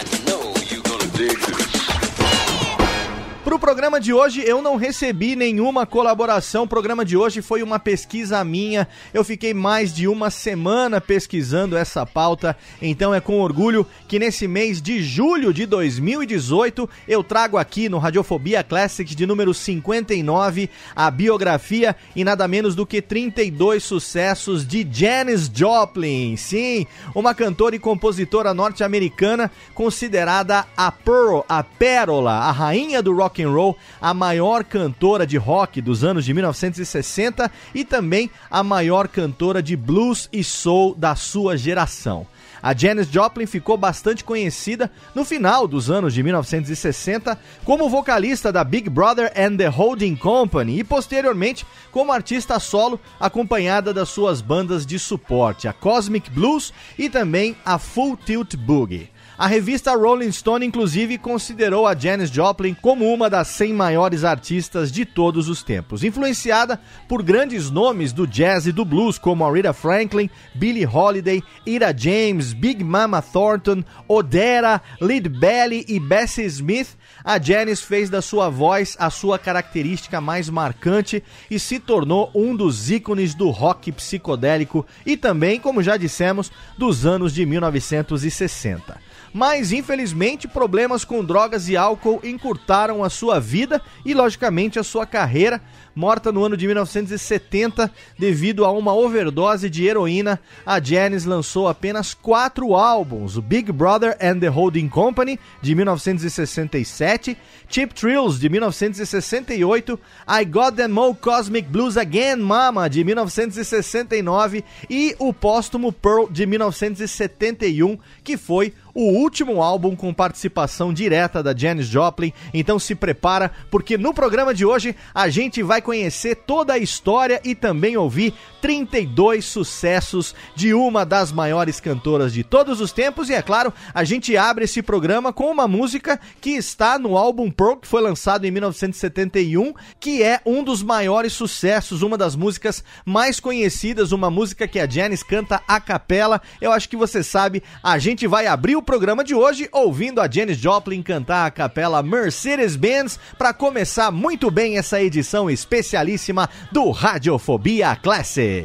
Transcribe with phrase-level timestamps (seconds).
[3.51, 6.63] Pro programa de hoje eu não recebi nenhuma colaboração.
[6.63, 8.87] O programa de hoje foi uma pesquisa minha.
[9.13, 14.47] Eu fiquei mais de uma semana pesquisando essa pauta, então é com orgulho que nesse
[14.47, 21.11] mês de julho de 2018 eu trago aqui no Radiofobia Classics de número 59 a
[21.11, 26.37] biografia e nada menos do que 32 sucessos de Janis Joplin.
[26.37, 33.40] Sim, uma cantora e compositora norte-americana considerada a Pearl, a pérola, a rainha do rock
[33.43, 39.07] and roll, a maior cantora de rock dos anos de 1960 e também a maior
[39.07, 42.27] cantora de blues e soul da sua geração.
[42.61, 48.63] A Janis Joplin ficou bastante conhecida no final dos anos de 1960 como vocalista da
[48.63, 54.85] Big Brother and the Holding Company e posteriormente como artista solo, acompanhada das suas bandas
[54.85, 59.09] de suporte, a Cosmic Blues e também a Full Tilt Boogie.
[59.41, 64.91] A revista Rolling Stone, inclusive, considerou a Janis Joplin como uma das 100 maiores artistas
[64.91, 66.79] de todos os tempos, influenciada
[67.09, 72.53] por grandes nomes do jazz e do blues, como Aretha Franklin, Billie Holiday, Ira James,
[72.53, 76.95] Big Mama Thornton, Odera, Lead Belly e Bessie Smith.
[77.23, 82.55] A Janis fez da sua voz a sua característica mais marcante e se tornou um
[82.55, 89.71] dos ícones do rock psicodélico e também, como já dissemos, dos anos de 1960 mas
[89.71, 95.61] infelizmente problemas com drogas e álcool encurtaram a sua vida e, logicamente, a sua carreira.
[95.93, 102.13] Morta no ano de 1970 devido a uma overdose de heroína, a Janis lançou apenas
[102.13, 109.99] quatro álbuns: o Big Brother and the Holding Company, de 1967, Cheap Thrills, de 1968,
[110.27, 116.45] I Got Them All Cosmic Blues Again, Mama, de 1969 e o póstumo Pearl, de
[116.45, 122.33] 1971, que foi o último álbum com participação direta da Janis Joplin.
[122.53, 127.41] Então se prepara, porque no programa de hoje a gente vai conhecer toda a história
[127.43, 133.29] e também ouvir 32 sucessos de uma das maiores cantoras de todos os tempos.
[133.29, 137.49] E é claro, a gente abre esse programa com uma música que está no álbum
[137.49, 142.83] Pearl, que foi lançado em 1971, que é um dos maiores sucessos, uma das músicas
[143.03, 146.41] mais conhecidas, uma música que a Janis canta a capela.
[146.61, 150.29] Eu acho que você sabe, a gente vai abrir o programa de hoje ouvindo a
[150.29, 157.95] Janis Joplin cantar a capela Mercedes-Benz para começar muito bem essa edição especialíssima do Radiofobia
[157.95, 158.11] Classic.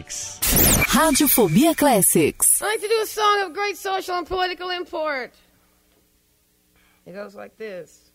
[0.06, 0.40] Classics.
[0.92, 2.60] Radiofobia Classics.
[2.60, 5.32] I like to do a song of great social and political import.
[7.06, 8.10] It goes like this.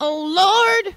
[0.00, 0.96] Oh Lord,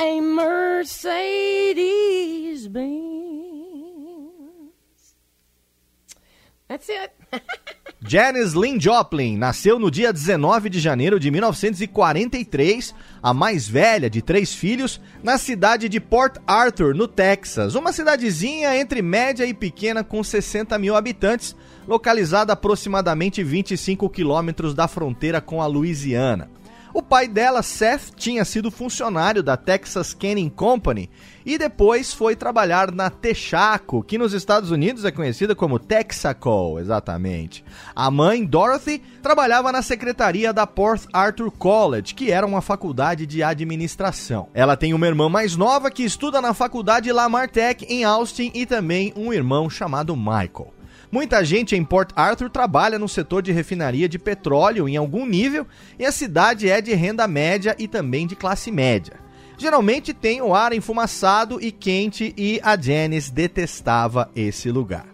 [0.00, 1.76] a Mercedes
[2.66, 2.90] Benz?
[6.66, 7.12] That's it.
[8.02, 14.22] Janis Lynn Joplin nasceu no dia 19 de janeiro de 1943, a mais velha de
[14.22, 20.02] três filhos, na cidade de Port Arthur, no Texas, uma cidadezinha entre média e pequena
[20.02, 21.54] com 60 mil habitantes,
[21.86, 26.48] localizada a aproximadamente 25 quilômetros da fronteira com a Louisiana.
[26.92, 31.08] O pai dela, Seth, tinha sido funcionário da Texas Canning Company
[31.46, 37.64] e depois foi trabalhar na Texaco, que nos Estados Unidos é conhecida como Texaco, exatamente.
[37.94, 43.42] A mãe, Dorothy, trabalhava na secretaria da Port Arthur College, que era uma faculdade de
[43.42, 44.48] administração.
[44.52, 48.66] Ela tem uma irmã mais nova que estuda na faculdade Lamar Tech em Austin e
[48.66, 50.79] também um irmão chamado Michael.
[51.12, 55.66] Muita gente em Port Arthur trabalha no setor de refinaria de petróleo em algum nível
[55.98, 59.14] e a cidade é de renda média e também de classe média.
[59.58, 65.06] Geralmente tem o ar enfumaçado e quente e a Janice detestava esse lugar.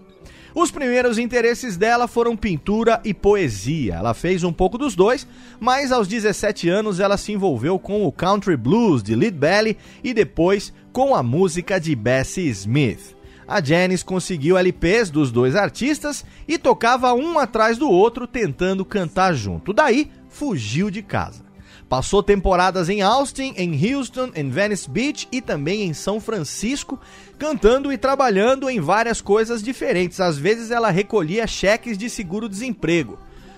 [0.55, 3.95] Os primeiros interesses dela foram pintura e poesia.
[3.95, 5.27] Ela fez um pouco dos dois,
[5.59, 10.15] mas aos 17 anos ela se envolveu com o country blues de Lead Belly e
[10.15, 13.16] depois com a música de Bessie Smith.
[13.49, 19.35] A Janis conseguiu LPs dos dois artistas e tocava um atrás do outro tentando cantar
[19.35, 19.73] junto.
[19.73, 21.47] Daí, fugiu de casa.
[21.89, 26.99] Passou temporadas em Austin, em Houston, em Venice Beach e também em São Francisco,
[27.39, 30.19] cantando e trabalhando em várias coisas diferentes.
[30.19, 33.17] Às vezes ela recolhia cheques de seguro-desemprego.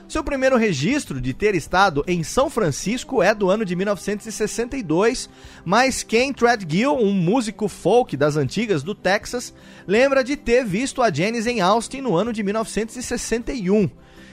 [0.09, 5.29] Seu primeiro registro de ter estado em São Francisco é do ano de 1962,
[5.67, 9.53] mas Ken Threadgill, um músico folk das antigas do Texas,
[9.87, 13.91] lembra de ter visto a Janis em Austin no ano de 1961.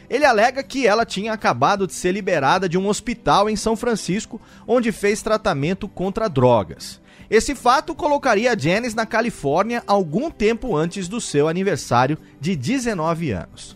[0.09, 4.39] Ele alega que ela tinha acabado de ser liberada de um hospital em São Francisco,
[4.65, 7.01] onde fez tratamento contra drogas.
[7.29, 13.31] Esse fato colocaria a Janis na Califórnia algum tempo antes do seu aniversário de 19
[13.31, 13.75] anos.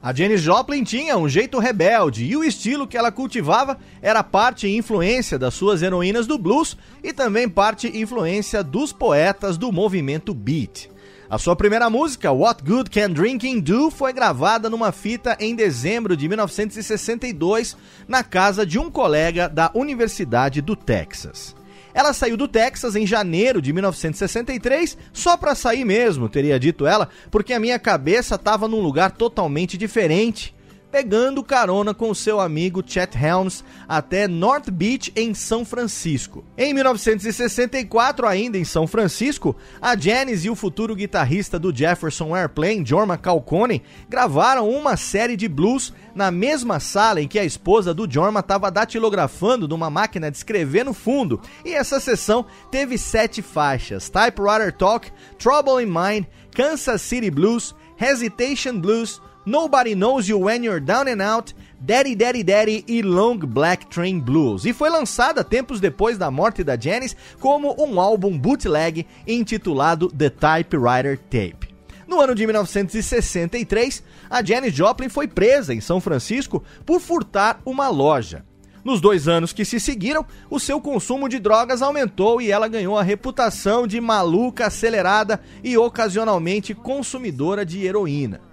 [0.00, 4.68] A Janis Joplin tinha um jeito rebelde e o estilo que ela cultivava era parte
[4.68, 10.88] influência das suas heroínas do blues e também parte influência dos poetas do movimento beat.
[11.28, 16.16] A sua primeira música, What Good Can Drinking Do, foi gravada numa fita em dezembro
[16.16, 17.76] de 1962
[18.06, 21.57] na casa de um colega da Universidade do Texas.
[21.98, 27.08] Ela saiu do Texas em janeiro de 1963, só para sair mesmo, teria dito ela,
[27.28, 30.54] porque a minha cabeça estava num lugar totalmente diferente
[30.90, 36.44] pegando carona com seu amigo Chet Helms até North Beach, em São Francisco.
[36.56, 42.84] Em 1964, ainda em São Francisco, a Janis e o futuro guitarrista do Jefferson Airplane,
[42.84, 48.10] Jorma Calcone, gravaram uma série de blues na mesma sala em que a esposa do
[48.10, 51.40] Jorma estava datilografando numa máquina de escrever no fundo.
[51.64, 58.78] E essa sessão teve sete faixas: Typewriter Talk, Trouble in Mind, Kansas City Blues, Hesitation
[58.78, 63.86] Blues, Nobody Knows You When You're Down and Out, Daddy Daddy Daddy e Long Black
[63.86, 64.66] Train Blues.
[64.66, 70.28] E foi lançada tempos depois da morte da Janis como um álbum bootleg intitulado The
[70.28, 71.74] Typewriter Tape.
[72.06, 77.88] No ano de 1963, a Janis Joplin foi presa em São Francisco por furtar uma
[77.88, 78.44] loja.
[78.84, 82.98] Nos dois anos que se seguiram, o seu consumo de drogas aumentou e ela ganhou
[82.98, 88.46] a reputação de maluca acelerada e ocasionalmente consumidora de heroína.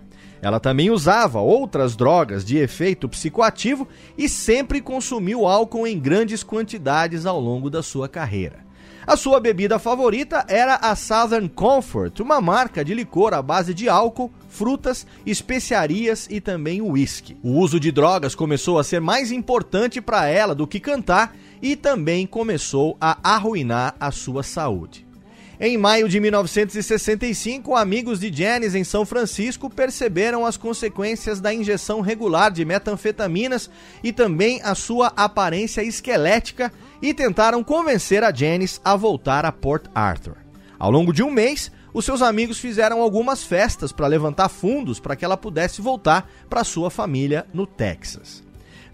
[0.46, 7.25] Ela também usava outras drogas de efeito psicoativo e sempre consumiu álcool em grandes quantidades
[7.25, 8.60] ao longo da sua carreira.
[9.08, 13.90] A sua bebida favorita era a Southern Comfort, uma marca de licor à base de
[13.90, 17.36] álcool, frutas, especiarias e também uísque.
[17.42, 21.75] O uso de drogas começou a ser mais importante para ela do que cantar e
[21.75, 25.04] também começou a arruinar a sua saúde.
[25.59, 32.01] Em maio de 1965, amigos de Janis em São Francisco perceberam as consequências da injeção
[32.01, 33.69] regular de metanfetaminas
[34.03, 39.85] e também a sua aparência esquelética e tentaram convencer a Janis a voltar a Port
[39.95, 40.35] Arthur.
[40.77, 45.15] Ao longo de um mês, os seus amigos fizeram algumas festas para levantar fundos para
[45.15, 48.45] que ela pudesse voltar para sua família no Texas.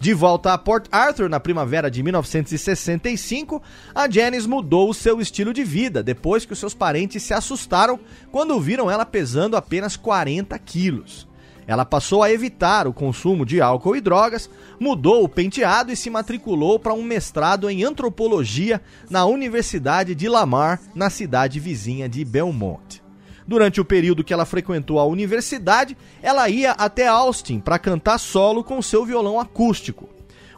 [0.02, 3.62] De volta a Port Arthur na primavera de 1965,
[3.94, 8.00] a Janice mudou o seu estilo de vida depois que os seus parentes se assustaram
[8.32, 11.28] quando viram ela pesando apenas 40 quilos.
[11.68, 16.10] Ela passou a evitar o consumo de álcool e drogas, mudou o penteado e se
[16.10, 23.04] matriculou para um mestrado em antropologia na Universidade de Lamar, na cidade vizinha de Belmont.
[23.48, 28.64] Durante o período que ela frequentou a universidade, ela ia até Austin para cantar solo
[28.64, 30.10] com seu violão acústico.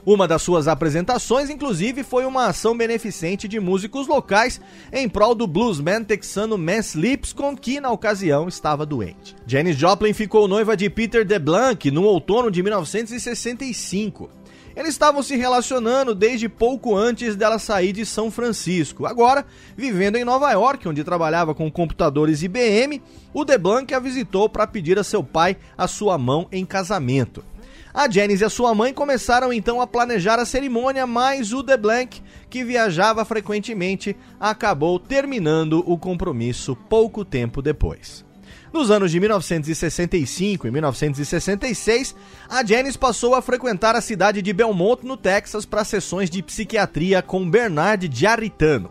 [0.05, 4.59] Uma das suas apresentações, inclusive, foi uma ação beneficente de músicos locais
[4.91, 9.33] em prol do bluesman texano Mance Lipscomb, que na ocasião estava doente.
[9.47, 14.29] Janis Joplin ficou noiva de Peter DeBlanc no outono de 1965.
[14.75, 19.05] Eles estavam se relacionando desde pouco antes dela sair de São Francisco.
[19.05, 19.45] Agora,
[19.77, 23.01] vivendo em Nova York, onde trabalhava com computadores IBM,
[23.33, 27.43] o DeBlanc a visitou para pedir a seu pai a sua mão em casamento.
[27.93, 32.23] A Janice e a sua mãe começaram então a planejar a cerimônia, mas o DeBlanc,
[32.49, 38.25] que viajava frequentemente, acabou terminando o compromisso pouco tempo depois.
[38.73, 42.15] Nos anos de 1965 e 1966,
[42.49, 47.21] a Janice passou a frequentar a cidade de Belmont, no Texas, para sessões de psiquiatria
[47.21, 48.89] com Bernard Giarritano.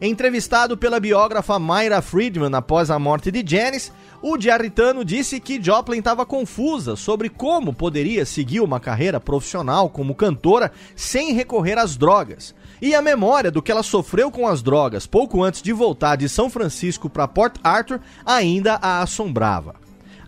[0.00, 3.92] Entrevistado pela biógrafa Myra Friedman após a morte de Janice,
[4.22, 10.14] o Giarritano disse que Joplin estava confusa sobre como poderia seguir uma carreira profissional como
[10.14, 12.54] cantora sem recorrer às drogas.
[12.80, 16.28] E a memória do que ela sofreu com as drogas pouco antes de voltar de
[16.28, 19.74] São Francisco para Port Arthur ainda a assombrava.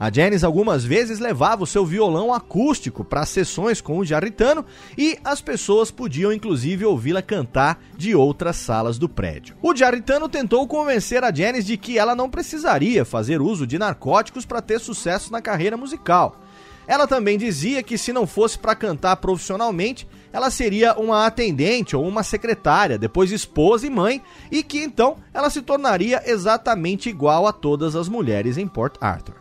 [0.01, 4.65] A Janis algumas vezes levava o seu violão acústico para sessões com o Jarritano
[4.97, 9.55] e as pessoas podiam inclusive ouvi-la cantar de outras salas do prédio.
[9.61, 14.47] O Jarritano tentou convencer a Janis de que ela não precisaria fazer uso de narcóticos
[14.47, 16.41] para ter sucesso na carreira musical.
[16.87, 22.07] Ela também dizia que se não fosse para cantar profissionalmente, ela seria uma atendente ou
[22.07, 27.53] uma secretária, depois esposa e mãe, e que então ela se tornaria exatamente igual a
[27.53, 29.35] todas as mulheres em Port Arthur.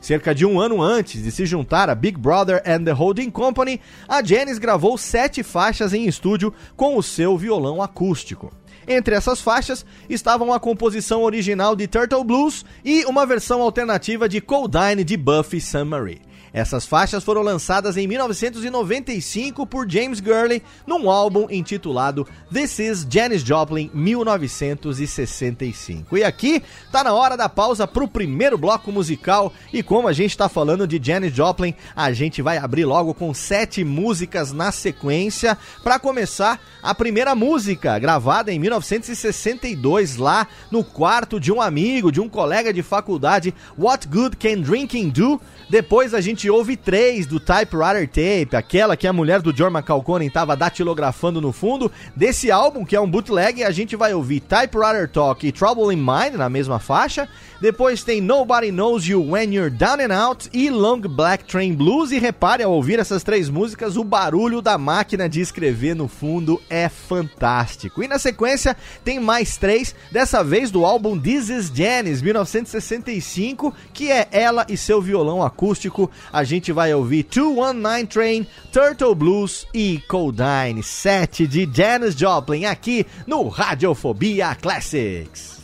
[0.00, 3.80] Cerca de um ano antes de se juntar a Big Brother and the Holding Company,
[4.08, 8.52] a Janis gravou sete faixas em estúdio com o seu violão acústico.
[8.86, 14.40] Entre essas faixas estavam a composição original de Turtle Blues e uma versão alternativa de
[14.40, 16.27] Coldine de Buffy Sainte-Marie.
[16.52, 23.42] Essas faixas foram lançadas em 1995 por James Gurley num álbum intitulado This Is Janis
[23.42, 26.16] Joplin 1965.
[26.16, 26.62] E aqui
[26.92, 30.86] tá na hora da pausa pro primeiro bloco musical e como a gente tá falando
[30.86, 36.60] de Janis Joplin, a gente vai abrir logo com sete músicas na sequência para começar
[36.82, 42.72] a primeira música gravada em 1962 lá no quarto de um amigo, de um colega
[42.72, 45.40] de faculdade, What Good Can Drinking Do?
[45.68, 50.28] Depois a gente ouve três do Typewriter Tape, aquela que a mulher do John McCalconen
[50.28, 51.90] estava datilografando no fundo.
[52.14, 55.96] Desse álbum, que é um bootleg, a gente vai ouvir Typewriter Talk e Trouble in
[55.96, 57.26] Mind na mesma faixa.
[57.60, 62.12] Depois tem Nobody Knows You When You're Down and Out e Long Black Train Blues.
[62.12, 66.60] E repare ao ouvir essas três músicas, o barulho da máquina de escrever no fundo
[66.68, 68.02] é fantástico.
[68.02, 74.12] E na sequência tem mais três, dessa vez do álbum This Is Janis, 1965, que
[74.12, 76.10] é ela e seu violão acústico.
[76.32, 83.06] A gente vai ouvir 219 Train, Turtle Blues e Coldine, 7 de Janis Joplin, aqui
[83.26, 85.58] no Radiofobia Classics.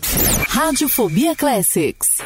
[0.49, 2.19] Radiofobia Classics.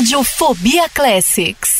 [0.00, 1.79] Radiofobia Classics.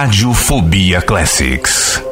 [0.00, 2.07] Radiofobia Classics.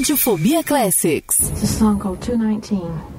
[0.00, 1.40] Radiofobia Classics.
[1.50, 3.09] It's a song called 219.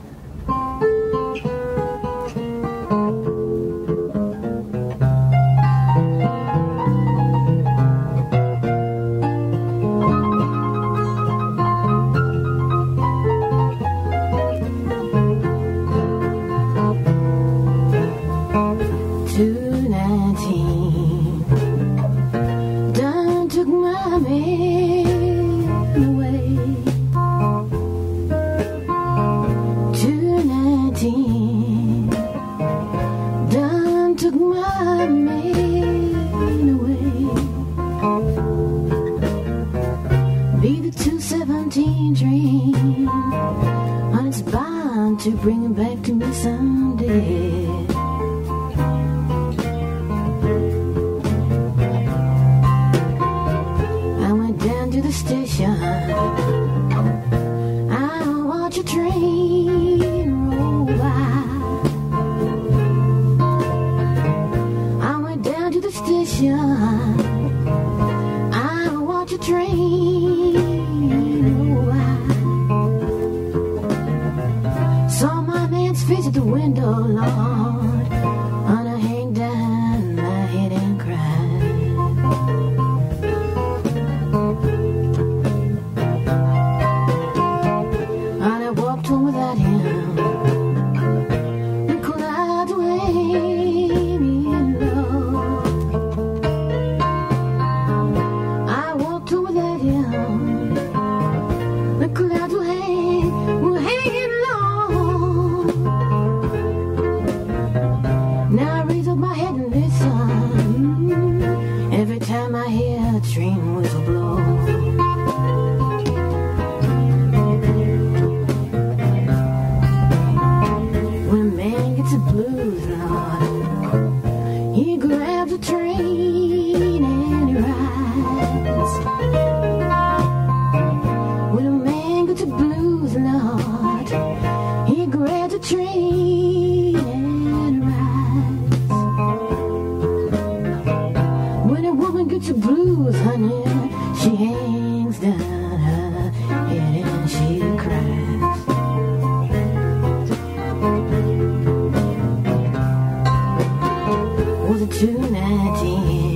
[155.80, 156.31] 今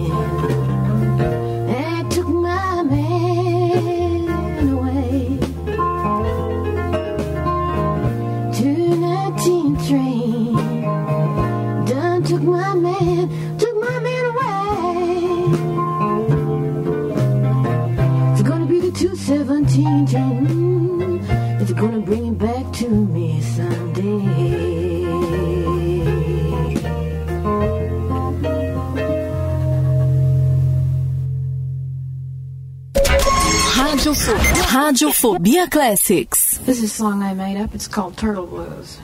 [34.86, 36.60] Radiofobia Classics.
[36.60, 37.74] This is a song I made up.
[37.74, 39.00] It's called Turtle Blues.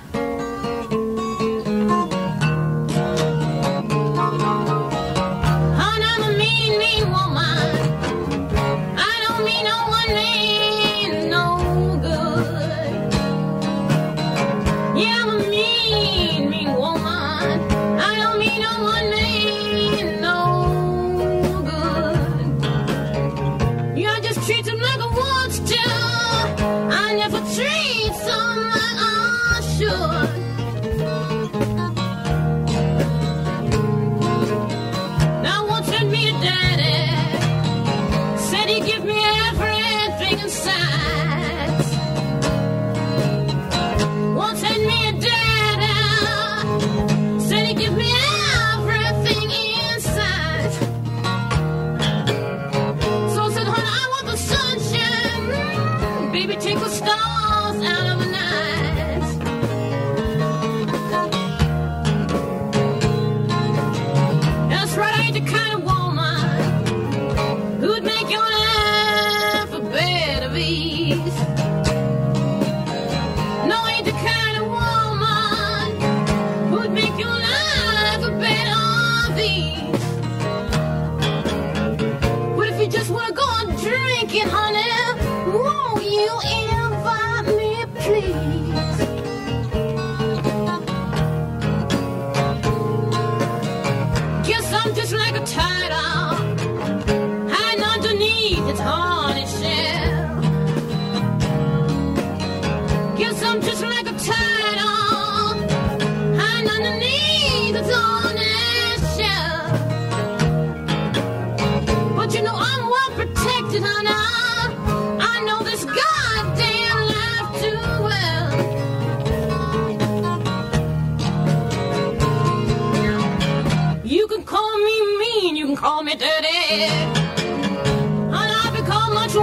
[128.73, 129.35] become much.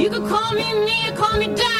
[0.00, 1.77] You can call me me, call me down.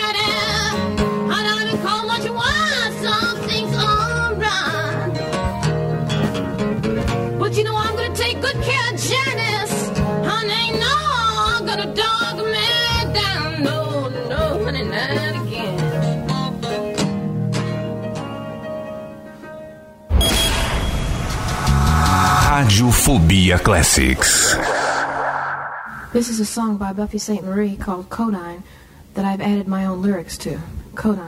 [23.09, 24.55] Classics.
[26.13, 27.43] This is a song by Buffy St.
[27.43, 28.63] Marie called Codine
[29.15, 30.59] that I've added my own lyrics to.
[30.95, 31.28] Codine.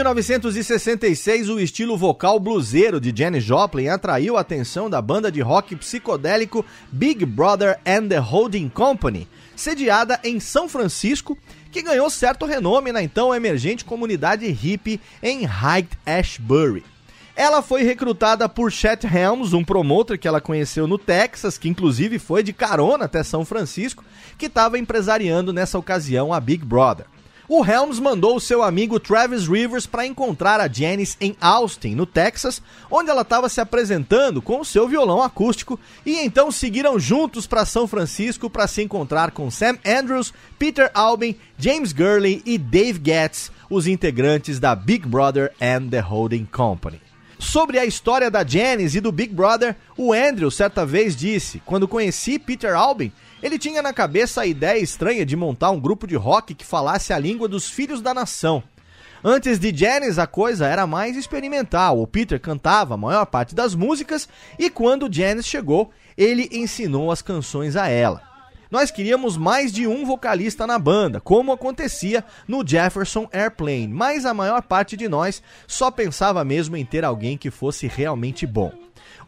[0.00, 5.76] 1966, o estilo vocal bluseiro de Janis Joplin atraiu a atenção da banda de rock
[5.76, 11.36] psicodélico Big Brother and the Holding Company, sediada em São Francisco,
[11.70, 16.82] que ganhou certo renome na então emergente comunidade hippie em Hyde Ashbury.
[17.36, 22.18] Ela foi recrutada por Chet Helms, um promotor que ela conheceu no Texas, que inclusive
[22.18, 24.02] foi de carona até São Francisco,
[24.38, 27.04] que estava empresariando nessa ocasião a Big Brother.
[27.52, 32.06] O Helms mandou o seu amigo Travis Rivers para encontrar a Janice em Austin, no
[32.06, 35.76] Texas, onde ela estava se apresentando com o seu violão acústico,
[36.06, 41.34] e então seguiram juntos para São Francisco para se encontrar com Sam Andrews, Peter Albin,
[41.58, 47.00] James Gurley e Dave Getz, os integrantes da Big Brother and the Holding Company.
[47.36, 51.88] Sobre a história da Janice e do Big Brother, o Andrew certa vez disse: Quando
[51.88, 53.10] conheci Peter Albin,
[53.42, 57.12] ele tinha na cabeça a ideia estranha de montar um grupo de rock que falasse
[57.12, 58.62] a língua dos filhos da nação.
[59.22, 62.00] Antes de Janice, a coisa era mais experimental.
[62.00, 64.28] O Peter cantava a maior parte das músicas
[64.58, 68.22] e quando Janice chegou, ele ensinou as canções a ela.
[68.70, 74.32] Nós queríamos mais de um vocalista na banda, como acontecia no Jefferson Airplane, mas a
[74.32, 78.72] maior parte de nós só pensava mesmo em ter alguém que fosse realmente bom.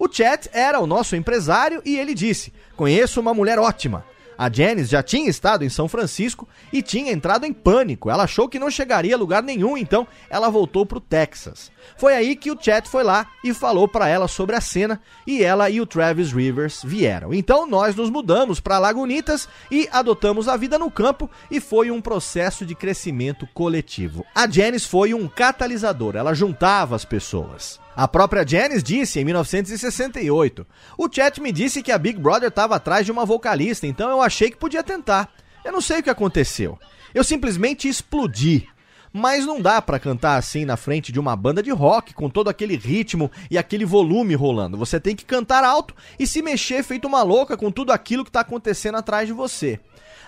[0.04, 4.04] O Chet era o nosso empresário e ele disse: Conheço uma mulher ótima.
[4.36, 8.10] A Janice já tinha estado em São Francisco e tinha entrado em pânico.
[8.10, 11.70] Ela achou que não chegaria a lugar nenhum, então ela voltou para o Texas.
[11.96, 15.44] Foi aí que o Chet foi lá e falou para ela sobre a cena e
[15.44, 17.32] ela e o Travis Rivers vieram.
[17.32, 22.00] Então nós nos mudamos para Lagunitas e adotamos a vida no campo e foi um
[22.00, 24.26] processo de crescimento coletivo.
[24.34, 27.80] A Janice foi um catalisador, ela juntava as pessoas.
[27.94, 30.66] A própria Janice disse em 1968:
[30.96, 34.22] O Chet me disse que a Big Brother estava atrás de uma vocalista, então eu
[34.22, 35.30] achei que podia tentar.
[35.64, 36.78] Eu não sei o que aconteceu.
[37.14, 38.68] Eu simplesmente explodi.
[39.14, 42.48] Mas não dá para cantar assim na frente de uma banda de rock com todo
[42.48, 44.78] aquele ritmo e aquele volume rolando.
[44.78, 48.30] Você tem que cantar alto e se mexer feito uma louca com tudo aquilo que
[48.30, 49.78] está acontecendo atrás de você.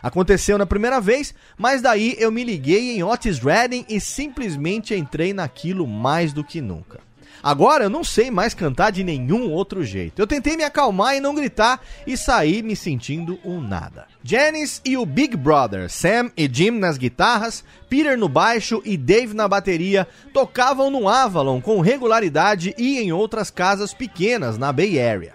[0.02, 5.32] Aconteceu na primeira vez, mas daí eu me liguei em Otis Redding e simplesmente entrei
[5.32, 7.00] naquilo mais do que nunca.
[7.44, 10.18] Agora eu não sei mais cantar de nenhum outro jeito.
[10.18, 14.06] Eu tentei me acalmar e não gritar e saí me sentindo um nada.
[14.22, 19.34] Janice e o Big Brother, Sam e Jim nas guitarras, Peter no baixo e Dave
[19.34, 25.34] na bateria, tocavam no Avalon com regularidade e em outras casas pequenas na Bay Area.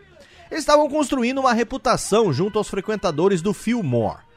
[0.49, 4.29] Eles estavam construindo uma reputação junto aos frequentadores do Fillmore.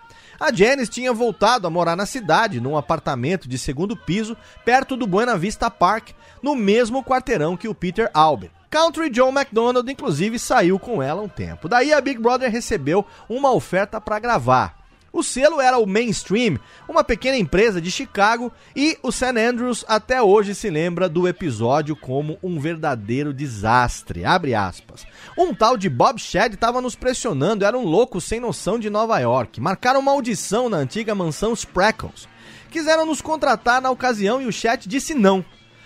[0.43, 5.07] A Janice tinha voltado a morar na cidade, num apartamento de segundo piso, perto do
[5.07, 6.09] Buena Vista Park,
[6.43, 8.51] no mesmo quarteirão que o Peter Albert.
[8.69, 11.69] Country John McDonald, inclusive, saiu com ela um tempo.
[11.69, 14.82] Daí a Big Brother recebeu uma oferta para gravar.
[15.13, 16.59] O selo era o Mainstream,
[16.89, 21.95] uma pequena empresa de Chicago, e o San Andrews até hoje se lembra do episódio
[21.95, 24.25] como um verdadeiro desastre.
[24.25, 25.07] Abre aspas.
[25.37, 29.19] Um tal de Bob Shedd estava nos pressionando, era um louco sem noção de Nova
[29.19, 29.61] York.
[29.61, 32.27] Marcaram uma audição na antiga mansão Spreckles.
[32.71, 35.45] Quiseram nos contratar na ocasião e o chat disse não.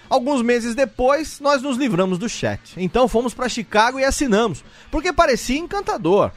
[0.08, 2.74] Alguns meses depois, nós nos livramos do chat.
[2.76, 6.30] Então fomos para Chicago e assinamos, porque parecia encantador.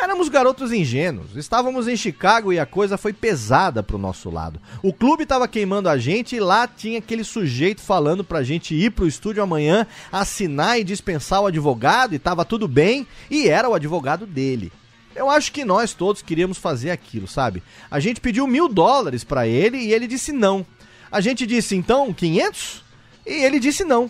[0.00, 4.60] Éramos garotos ingênuos, estávamos em Chicago e a coisa foi pesada pro nosso lado.
[4.80, 8.92] O clube estava queimando a gente e lá tinha aquele sujeito falando pra gente ir
[8.92, 13.74] pro estúdio amanhã, assinar e dispensar o advogado e tava tudo bem, e era o
[13.74, 14.70] advogado dele.
[15.16, 17.60] Eu acho que nós todos queríamos fazer aquilo, sabe?
[17.90, 20.64] A gente pediu mil dólares para ele e ele disse não.
[21.10, 22.84] A gente disse então 500?
[23.26, 24.08] E ele disse não.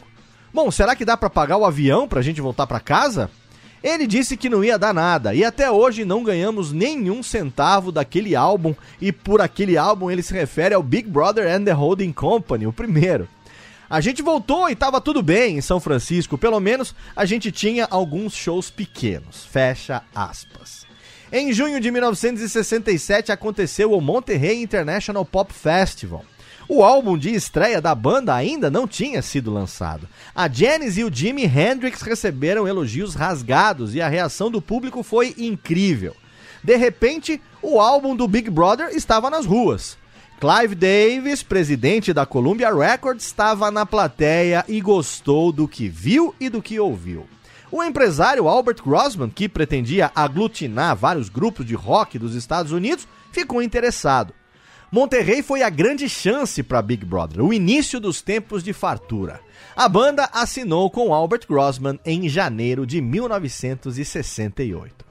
[0.53, 3.31] Bom, será que dá para pagar o avião pra gente voltar para casa?
[3.83, 8.35] Ele disse que não ia dar nada e até hoje não ganhamos nenhum centavo daquele
[8.35, 12.67] álbum e por aquele álbum ele se refere ao Big Brother and the Holding Company,
[12.67, 13.29] o primeiro.
[13.89, 17.87] A gente voltou e estava tudo bem em São Francisco, pelo menos a gente tinha
[17.91, 19.47] alguns shows pequenos.
[19.47, 20.87] Fecha aspas.
[21.33, 26.25] Em junho de 1967 aconteceu o Monterrey International Pop Festival.
[26.71, 30.07] O álbum de estreia da banda ainda não tinha sido lançado.
[30.35, 35.35] A Janis e o Jimi Hendrix receberam elogios rasgados e a reação do público foi
[35.39, 36.15] incrível.
[36.63, 39.97] De repente, o álbum do Big Brother estava nas ruas.
[40.39, 46.51] Clive Davis, presidente da Columbia Records, estava na plateia e gostou do que viu e
[46.51, 47.27] do que ouviu.
[47.73, 53.63] O empresário Albert Grossman, que pretendia aglutinar vários grupos de rock dos Estados Unidos, ficou
[53.63, 54.35] interessado.
[54.91, 59.39] Monterrey foi a grande chance para Big Brother, o início dos tempos de fartura.
[59.77, 65.05] A banda assinou com Albert Grossman em janeiro de 1968.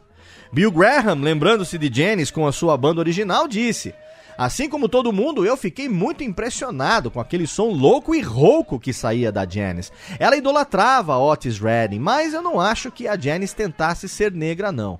[0.52, 3.94] Bill Graham, lembrando-se de Janis com a sua banda original, disse:
[4.36, 8.92] Assim como todo mundo, eu fiquei muito impressionado com aquele som louco e rouco que
[8.92, 9.92] saía da Janis.
[10.18, 14.98] Ela idolatrava Otis Redding, mas eu não acho que a Janis tentasse ser negra não.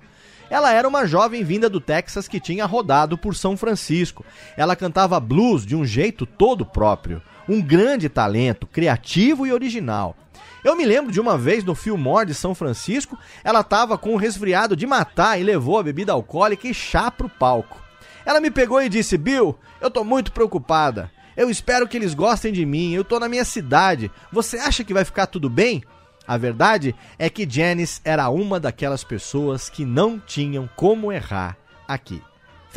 [0.50, 4.24] Ela era uma jovem vinda do Texas que tinha rodado por São Francisco.
[4.56, 7.22] Ela cantava blues de um jeito todo próprio.
[7.48, 10.16] Um grande talento, criativo e original.
[10.64, 14.16] Eu me lembro de uma vez no Fillmore de São Francisco, ela estava com um
[14.16, 17.80] resfriado de matar e levou a bebida alcoólica e chá pro palco.
[18.26, 21.10] Ela me pegou e disse: Bill, eu tô muito preocupada.
[21.36, 22.92] Eu espero que eles gostem de mim.
[22.92, 24.10] Eu tô na minha cidade.
[24.32, 25.84] Você acha que vai ficar tudo bem?
[26.28, 31.56] A verdade é que Janice era uma daquelas pessoas que não tinham como errar
[31.88, 32.22] aqui.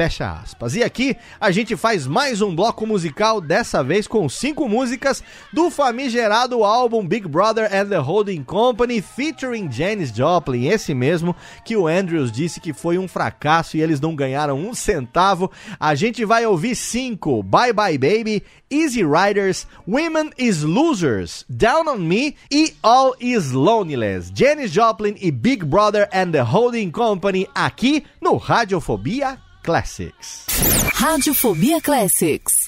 [0.01, 0.75] Fecha aspas.
[0.75, 5.23] E aqui a gente faz mais um bloco musical, dessa vez com cinco músicas
[5.53, 11.77] do famigerado álbum Big Brother and the Holding Company, featuring Janis Joplin, esse mesmo que
[11.77, 15.51] o Andrews disse que foi um fracasso e eles não ganharam um centavo.
[15.79, 21.99] A gente vai ouvir cinco: Bye Bye Baby, Easy Riders, Women is Losers, Down on
[21.99, 24.31] Me e All is Loneliness.
[24.33, 30.45] Janis Joplin e Big Brother and the Holding Company aqui no Radiofobia Classics.
[30.99, 32.67] Radiofobia Classics.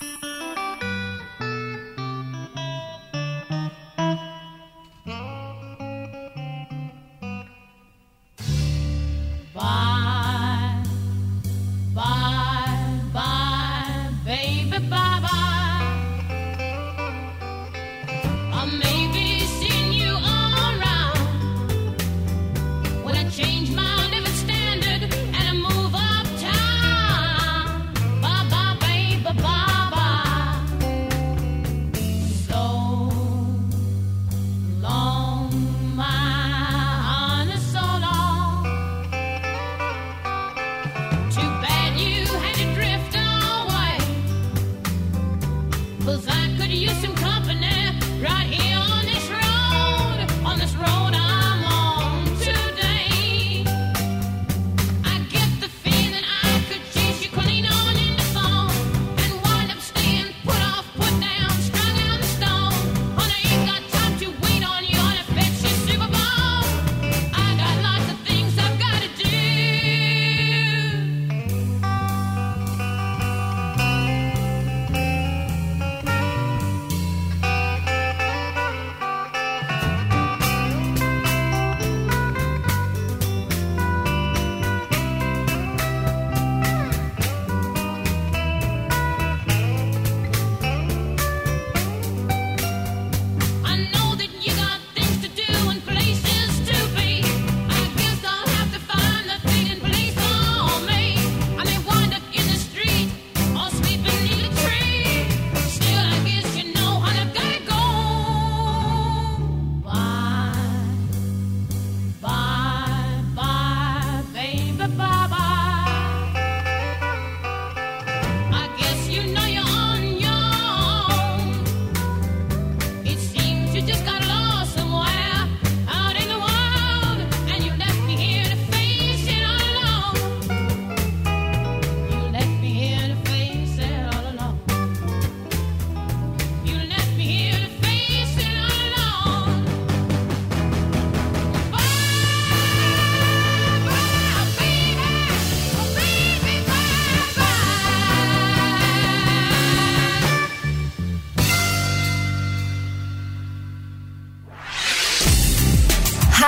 [9.54, 9.93] Bye,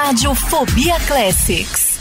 [0.05, 1.97] Radiofobia Classics.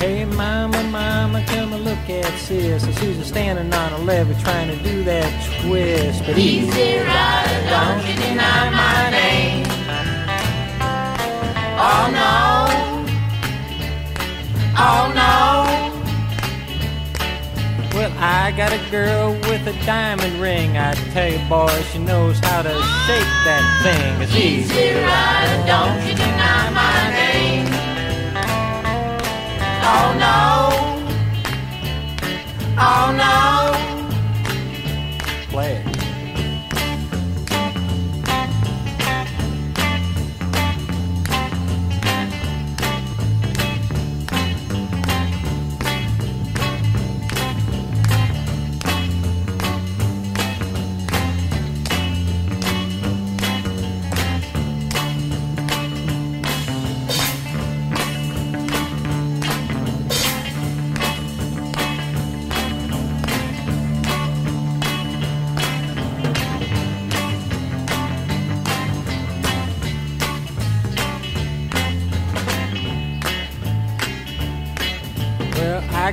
[0.00, 2.82] Hey mama, mama, come and look at sis.
[2.82, 5.30] I see standing on a levee trying to do that
[5.62, 6.26] twist.
[6.26, 9.66] But easy rider, don't you deny my name.
[11.78, 12.66] Oh no,
[14.78, 15.35] oh no.
[18.18, 20.78] I got a girl with a diamond ring.
[20.78, 24.22] I tell you, boy, she knows how to shake that thing.
[24.22, 27.66] It's easy rider, don't you deny my name.
[29.82, 30.96] Oh no.
[32.78, 33.65] Oh no.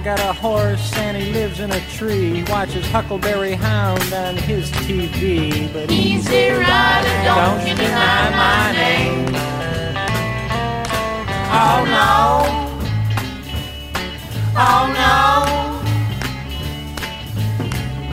[0.04, 2.42] got a horse and he lives in a tree.
[2.42, 5.72] He watches Huckleberry Hound on his TV.
[5.72, 9.28] But easy rider, don't, don't you deny my name.
[11.56, 12.44] Oh no,
[14.58, 15.80] oh no.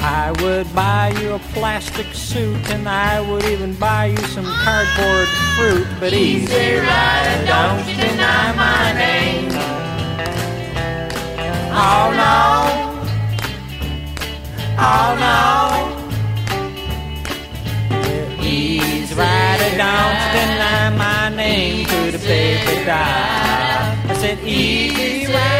[0.02, 5.28] I would buy you a plastic suit and I would even buy you some cardboard
[5.56, 5.88] fruit.
[5.98, 9.49] But easy rider, don't you deny my name.
[11.82, 12.36] Oh no.
[14.78, 15.38] Oh no.
[18.42, 24.10] He's riding down the line, my name to the paper dial.
[24.10, 25.59] I said, easy rider.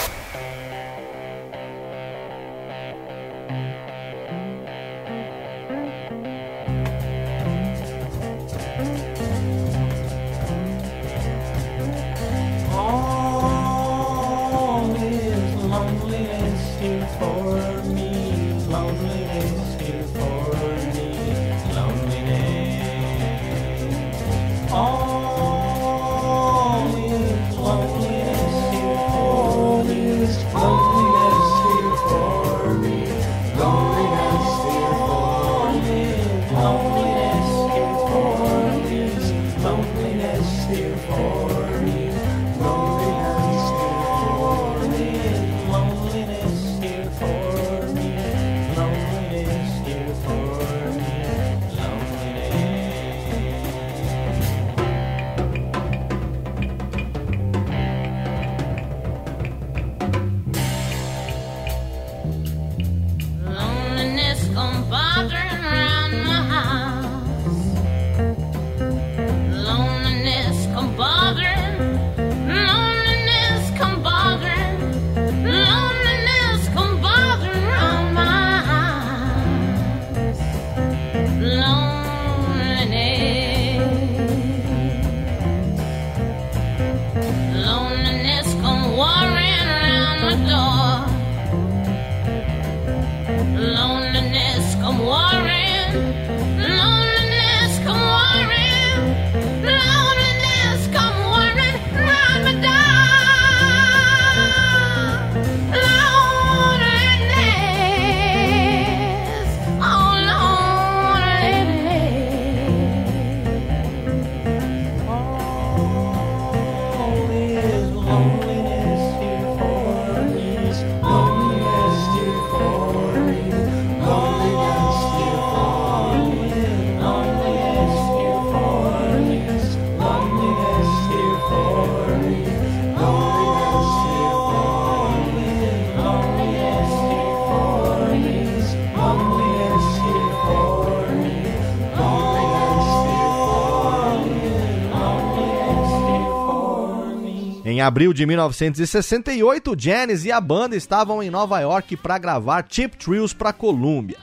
[147.91, 153.35] Abril de 1968, Janis e a banda estavam em Nova York para gravar Chip Thrills
[153.35, 154.15] para Columbia.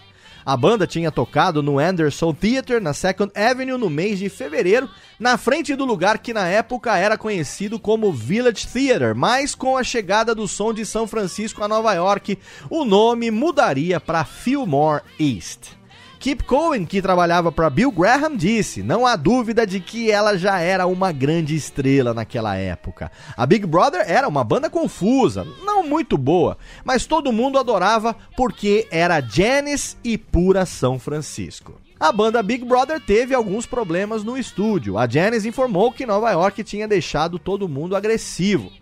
[0.43, 4.89] A banda tinha tocado no Anderson Theater na Second Avenue no mês de fevereiro,
[5.21, 9.85] na frente do lugar que na época era conhecido como Village Theater, mas com a
[9.85, 12.39] chegada do som de São Francisco a Nova York,
[12.71, 15.78] o nome mudaria para Fillmore East.
[16.19, 20.59] Kip Cohen, que trabalhava para Bill Graham, disse: Não há dúvida de que ela já
[20.59, 23.13] era uma grande estrela naquela época.
[23.37, 28.89] A Big Brother era uma banda confusa, não muito boa, mas todo mundo adorava porque
[28.91, 31.81] era Janis e pura São Francisco.
[32.01, 34.99] A banda Big Brother teve alguns problemas no estúdio.
[34.99, 38.73] A Janis informou que Nova York tinha deixado todo mundo agressivo.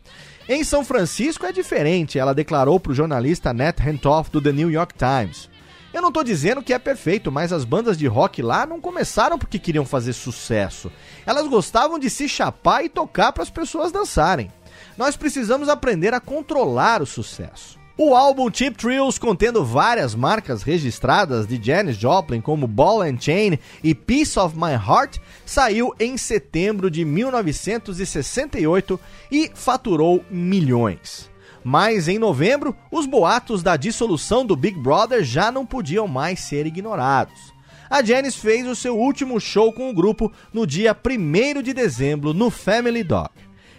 [0.49, 4.71] Em São Francisco é diferente, ela declarou para o jornalista Nat Hentoff do The New
[4.71, 5.51] York Times.
[5.97, 9.39] Eu não tô dizendo que é perfeito, mas as bandas de rock lá não começaram
[9.39, 10.93] porque queriam fazer sucesso.
[11.25, 14.53] Elas gostavam de se chapar e tocar para as pessoas dançarem.
[14.99, 17.79] Nós precisamos aprender a controlar o sucesso.
[17.97, 23.59] O álbum Cheap Thrills, contendo várias marcas registradas de Janis Joplin, como Ball and Chain
[23.83, 25.17] e Piece of My Heart,
[25.47, 29.01] saiu em setembro de 1968
[29.33, 31.35] e faturou milhões.
[31.69, 36.65] Mas em novembro, os boatos da dissolução do Big Brother já não podiam mais ser
[36.65, 37.53] ignorados.
[37.91, 42.33] A Janis fez o seu último show com o grupo no dia 1 de dezembro
[42.33, 43.31] no Family Dog.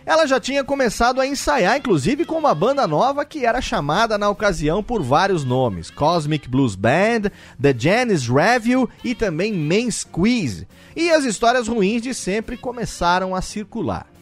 [0.05, 4.29] Ela já tinha começado a ensaiar, inclusive, com uma banda nova que era chamada na
[4.29, 7.31] ocasião por vários nomes: Cosmic Blues Band,
[7.61, 10.67] The Janis Review e também Main Squeeze.
[10.93, 14.16] E as histórias ruins de sempre começaram a circular.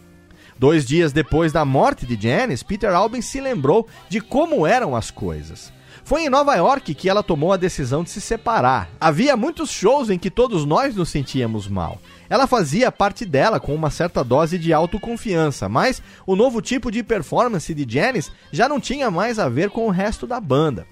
[0.58, 5.12] Dois dias depois da morte de Janis, Peter Albin se lembrou de como eram as
[5.12, 5.74] coisas.
[6.06, 8.90] Foi em Nova York que ela tomou a decisão de se separar.
[9.02, 12.00] Havia muitos shows em que todos nós nos sentíamos mal.
[12.30, 17.04] Ela fazia parte dela com uma certa dose de autoconfiança, mas o novo tipo de
[17.04, 20.88] performance de Janis já não tinha mais a ver com o resto da banda.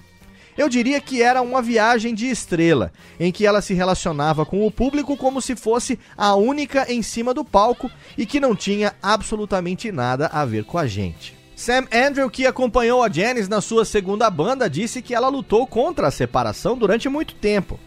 [0.57, 4.71] Eu diria que era uma viagem de estrela, em que ela se relacionava com o
[4.71, 9.91] público como se fosse a única em cima do palco e que não tinha absolutamente
[9.91, 11.35] nada a ver com a gente.
[11.55, 16.07] Sam Andrew, que acompanhou a Janis na sua segunda banda, disse que ela lutou contra
[16.07, 17.79] a separação durante muito tempo.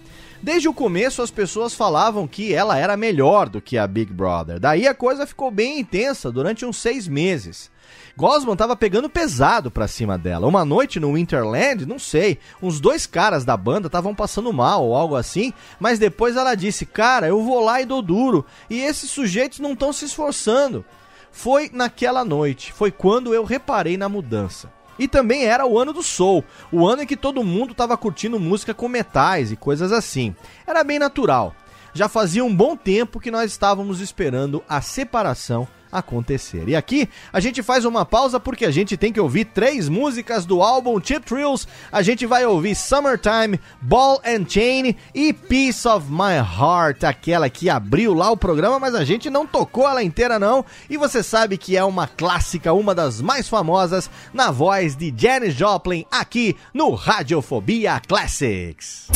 [0.42, 4.60] Desde o começo as pessoas falavam que ela era melhor do que a Big Brother.
[4.60, 7.70] Daí a coisa ficou bem intensa durante uns seis meses.
[8.16, 10.46] Gosman tava pegando pesado pra cima dela.
[10.46, 14.94] Uma noite no Winterland, não sei, uns dois caras da banda estavam passando mal ou
[14.94, 19.10] algo assim, mas depois ela disse: Cara, eu vou lá e dou duro, e esses
[19.10, 20.82] sujeitos não estão se esforçando.
[21.30, 24.72] Foi naquela noite, foi quando eu reparei na mudança.
[24.98, 26.42] E também era o ano do soul,
[26.72, 30.34] o ano em que todo mundo estava curtindo música com metais e coisas assim.
[30.66, 31.54] Era bem natural.
[31.92, 36.68] Já fazia um bom tempo que nós estávamos esperando a separação acontecer.
[36.68, 40.44] E aqui a gente faz uma pausa porque a gente tem que ouvir três músicas
[40.44, 41.66] do álbum Chip Thrills.
[41.90, 47.68] A gente vai ouvir Summertime, Ball and Chain e Piece of My Heart, aquela que
[47.68, 50.64] abriu lá o programa, mas a gente não tocou ela inteira não.
[50.88, 55.54] E você sabe que é uma clássica, uma das mais famosas, na voz de Janis
[55.54, 59.08] Joplin aqui no Radiofobia Classics.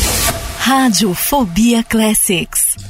[0.59, 2.90] Radiofobia Classics.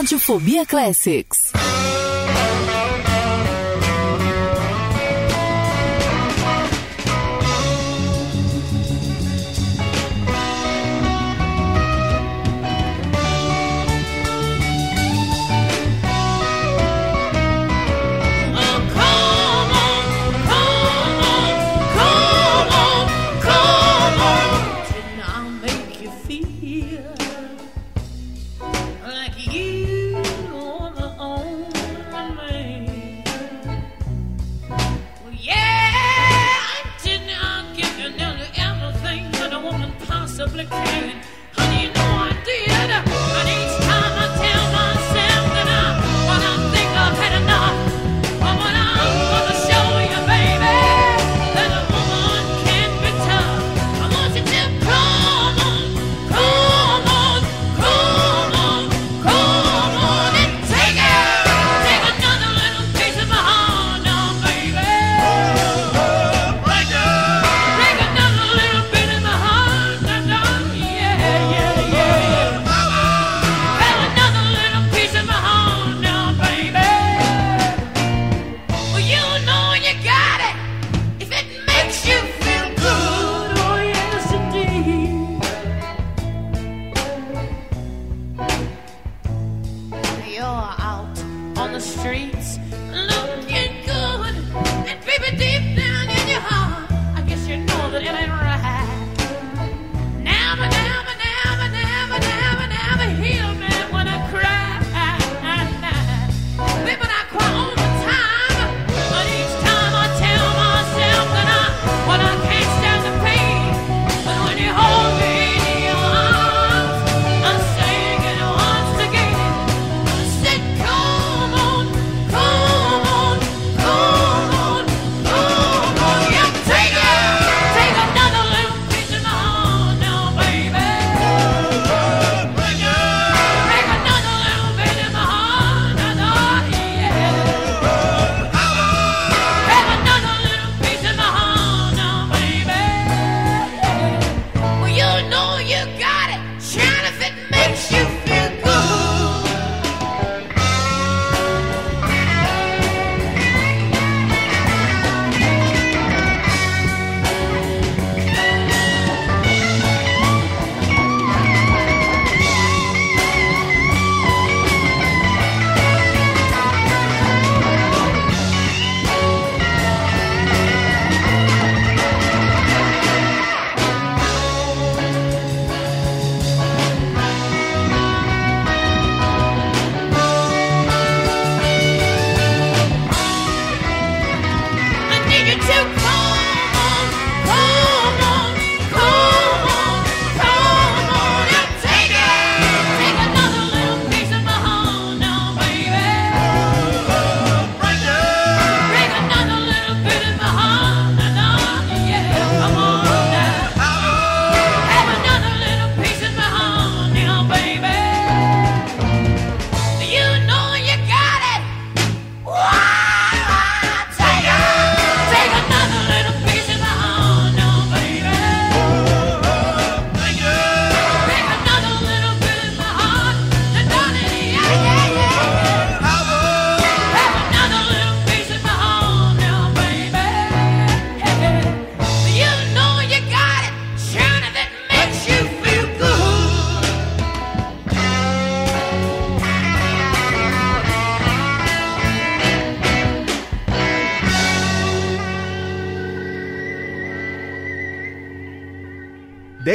[0.00, 1.52] Radiofobia Classics.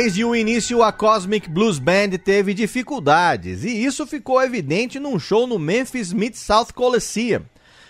[0.05, 5.47] Desde o início, a Cosmic Blues Band teve dificuldades, e isso ficou evidente num show
[5.47, 7.41] no Memphis Mid-South Coliseum.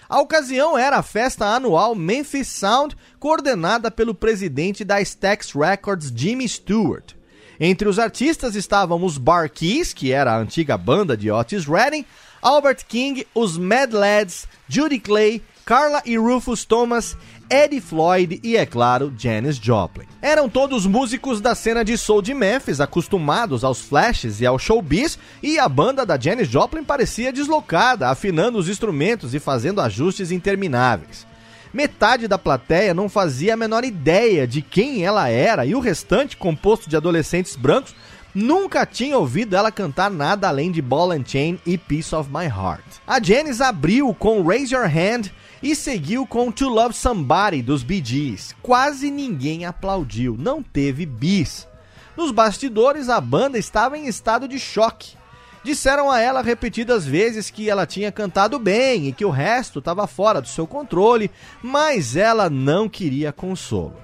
[0.07, 6.47] A ocasião era a festa anual Memphis Sound, coordenada pelo presidente da Stax Records, Jimmy
[6.47, 7.15] Stewart.
[7.59, 12.05] Entre os artistas estavam os Bar Keys, que era a antiga banda de Otis Redding,
[12.41, 17.17] Albert King, os Mad Lads, Judy Clay, Carla e Rufus Thomas,
[17.49, 20.05] Eddie Floyd e, é claro, Janis Joplin.
[20.21, 25.19] Eram todos músicos da cena de soul de Memphis, acostumados aos flashes e ao showbiz,
[25.43, 31.27] e a banda da Janis Joplin parecia deslocada, afinando os instrumentos e fazendo ajustes intermináveis.
[31.71, 36.37] Metade da plateia não fazia a menor ideia de quem ela era e o restante,
[36.37, 37.93] composto de adolescentes brancos,
[38.33, 42.45] nunca tinha ouvido ela cantar nada além de Ball and Chain e Piece of My
[42.45, 42.83] Heart.
[43.05, 45.31] A Janis abriu com Raise Your Hand
[45.65, 48.55] e seguiu com To Love Somebody dos Bee Gees.
[48.61, 51.67] Quase ninguém aplaudiu, não teve bis.
[52.15, 55.17] Nos bastidores, a banda estava em estado de choque.
[55.63, 60.05] Disseram a ela repetidas vezes que ela tinha cantado bem e que o resto estava
[60.05, 61.31] fora do seu controle,
[61.63, 63.95] mas ela não queria consolo.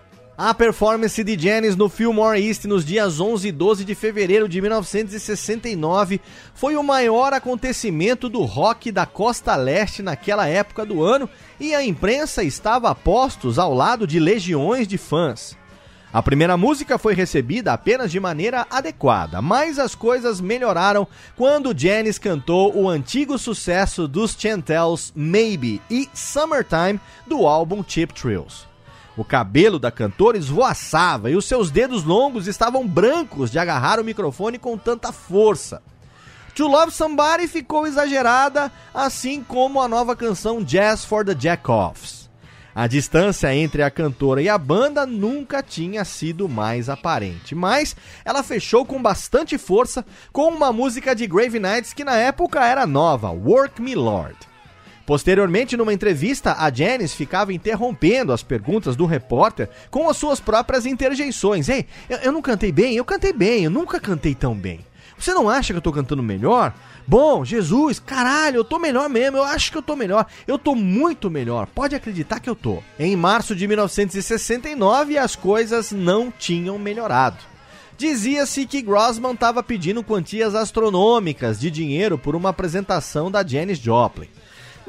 [0.43, 4.59] A performance de Janis no Fillmore East nos dias 11 e 12 de fevereiro de
[4.59, 6.19] 1969
[6.55, 11.85] foi o maior acontecimento do rock da costa leste naquela época do ano e a
[11.85, 15.55] imprensa estava a postos ao lado de legiões de fãs.
[16.11, 21.07] A primeira música foi recebida apenas de maneira adequada, mas as coisas melhoraram
[21.37, 28.70] quando Janis cantou o antigo sucesso dos Chantels Maybe e Summertime do álbum Cheap Thrills.
[29.17, 34.03] O cabelo da cantora esvoaçava e os seus dedos longos estavam brancos de agarrar o
[34.03, 35.81] microfone com tanta força.
[36.55, 42.29] To Love Somebody ficou exagerada, assim como a nova canção Jazz for the Jackoffs.
[42.73, 48.43] A distância entre a cantora e a banda nunca tinha sido mais aparente, mas ela
[48.43, 53.29] fechou com bastante força com uma música de Grave Knights que na época era nova,
[53.29, 54.50] Work Me Lord.
[55.11, 60.85] Posteriormente, numa entrevista, a Janis ficava interrompendo as perguntas do repórter com as suas próprias
[60.85, 61.67] interjeições.
[61.67, 62.95] Ei, eu, eu não cantei bem?
[62.95, 64.79] Eu cantei bem, eu nunca cantei tão bem.
[65.17, 66.73] Você não acha que eu tô cantando melhor?
[67.05, 70.75] Bom, Jesus, caralho, eu tô melhor mesmo, eu acho que eu tô melhor, eu tô
[70.75, 72.81] muito melhor, pode acreditar que eu tô.
[72.97, 77.39] Em março de 1969, as coisas não tinham melhorado.
[77.97, 84.29] Dizia-se que Grossman estava pedindo quantias astronômicas de dinheiro por uma apresentação da Janis Joplin.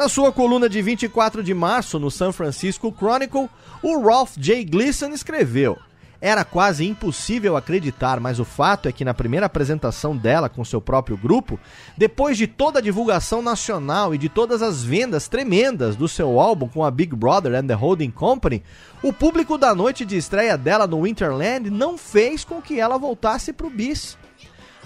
[0.02, 3.48] Na sua coluna de 24 de março no San Francisco Chronicle,
[3.80, 4.64] o Ralph J.
[4.64, 5.78] Gleason escreveu:
[6.20, 10.80] Era quase impossível acreditar, mas o fato é que na primeira apresentação dela com seu
[10.80, 11.56] próprio grupo,
[11.96, 16.66] depois de toda a divulgação nacional e de todas as vendas tremendas do seu álbum
[16.66, 18.60] com a Big Brother and the Holding Company,
[19.04, 23.52] o público da noite de estreia dela no Winterland não fez com que ela voltasse
[23.52, 24.18] pro bis.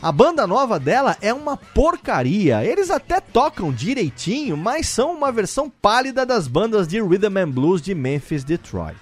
[0.03, 2.63] A banda nova dela é uma porcaria.
[2.65, 7.81] Eles até tocam direitinho, mas são uma versão pálida das bandas de rhythm and blues
[7.81, 8.97] de Memphis, Detroit.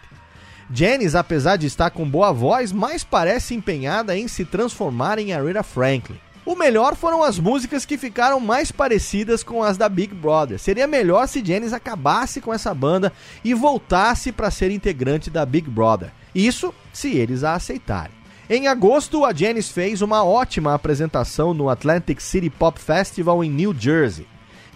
[0.73, 5.63] Janis, apesar de estar com boa voz, mais parece empenhada em se transformar em Aretha
[5.63, 6.19] Franklin.
[6.47, 10.59] O melhor foram as músicas que ficaram mais parecidas com as da Big Brother.
[10.59, 13.13] Seria melhor se Janis acabasse com essa banda
[13.43, 16.13] e voltasse para ser integrante da Big Brother.
[16.35, 18.14] Isso se eles a aceitarem.
[18.49, 23.75] Em agosto, a Janis fez uma ótima apresentação no Atlantic City Pop Festival em New
[23.79, 24.27] Jersey.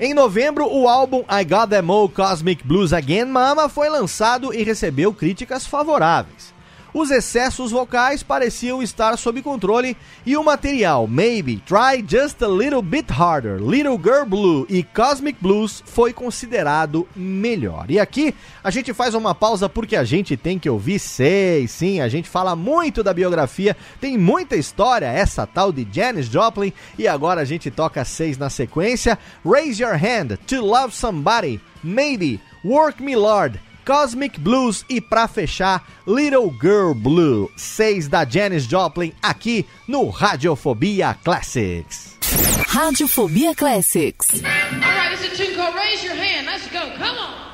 [0.00, 4.62] Em novembro, o álbum I Got Them All Cosmic Blues Again Mama foi lançado e
[4.62, 6.54] recebeu críticas favoráveis.
[6.98, 9.96] Os excessos vocais pareciam estar sob controle
[10.26, 15.38] e o material Maybe, Try Just a Little Bit Harder, Little Girl Blue e Cosmic
[15.40, 17.88] Blues foi considerado melhor.
[17.88, 18.34] E aqui
[18.64, 22.28] a gente faz uma pausa porque a gente tem que ouvir seis, sim, a gente
[22.28, 26.72] fala muito da biografia, tem muita história essa tal de Janis Joplin.
[26.98, 29.16] E agora a gente toca seis na sequência.
[29.48, 35.82] Raise Your Hand, To Love Somebody, Maybe, Work Me Lord, Cosmic Blues e para fechar,
[36.06, 42.14] Little Girl Blue, 6 da Janis Joplin, aqui no Radiofobia Classics.
[42.68, 44.28] Radiofobia Classics.
[44.34, 46.44] All right, it's a tune called Raise Your Hand.
[46.44, 46.80] Let's go.
[46.98, 47.47] Come on.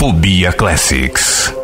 [0.00, 1.59] Fobia Classics.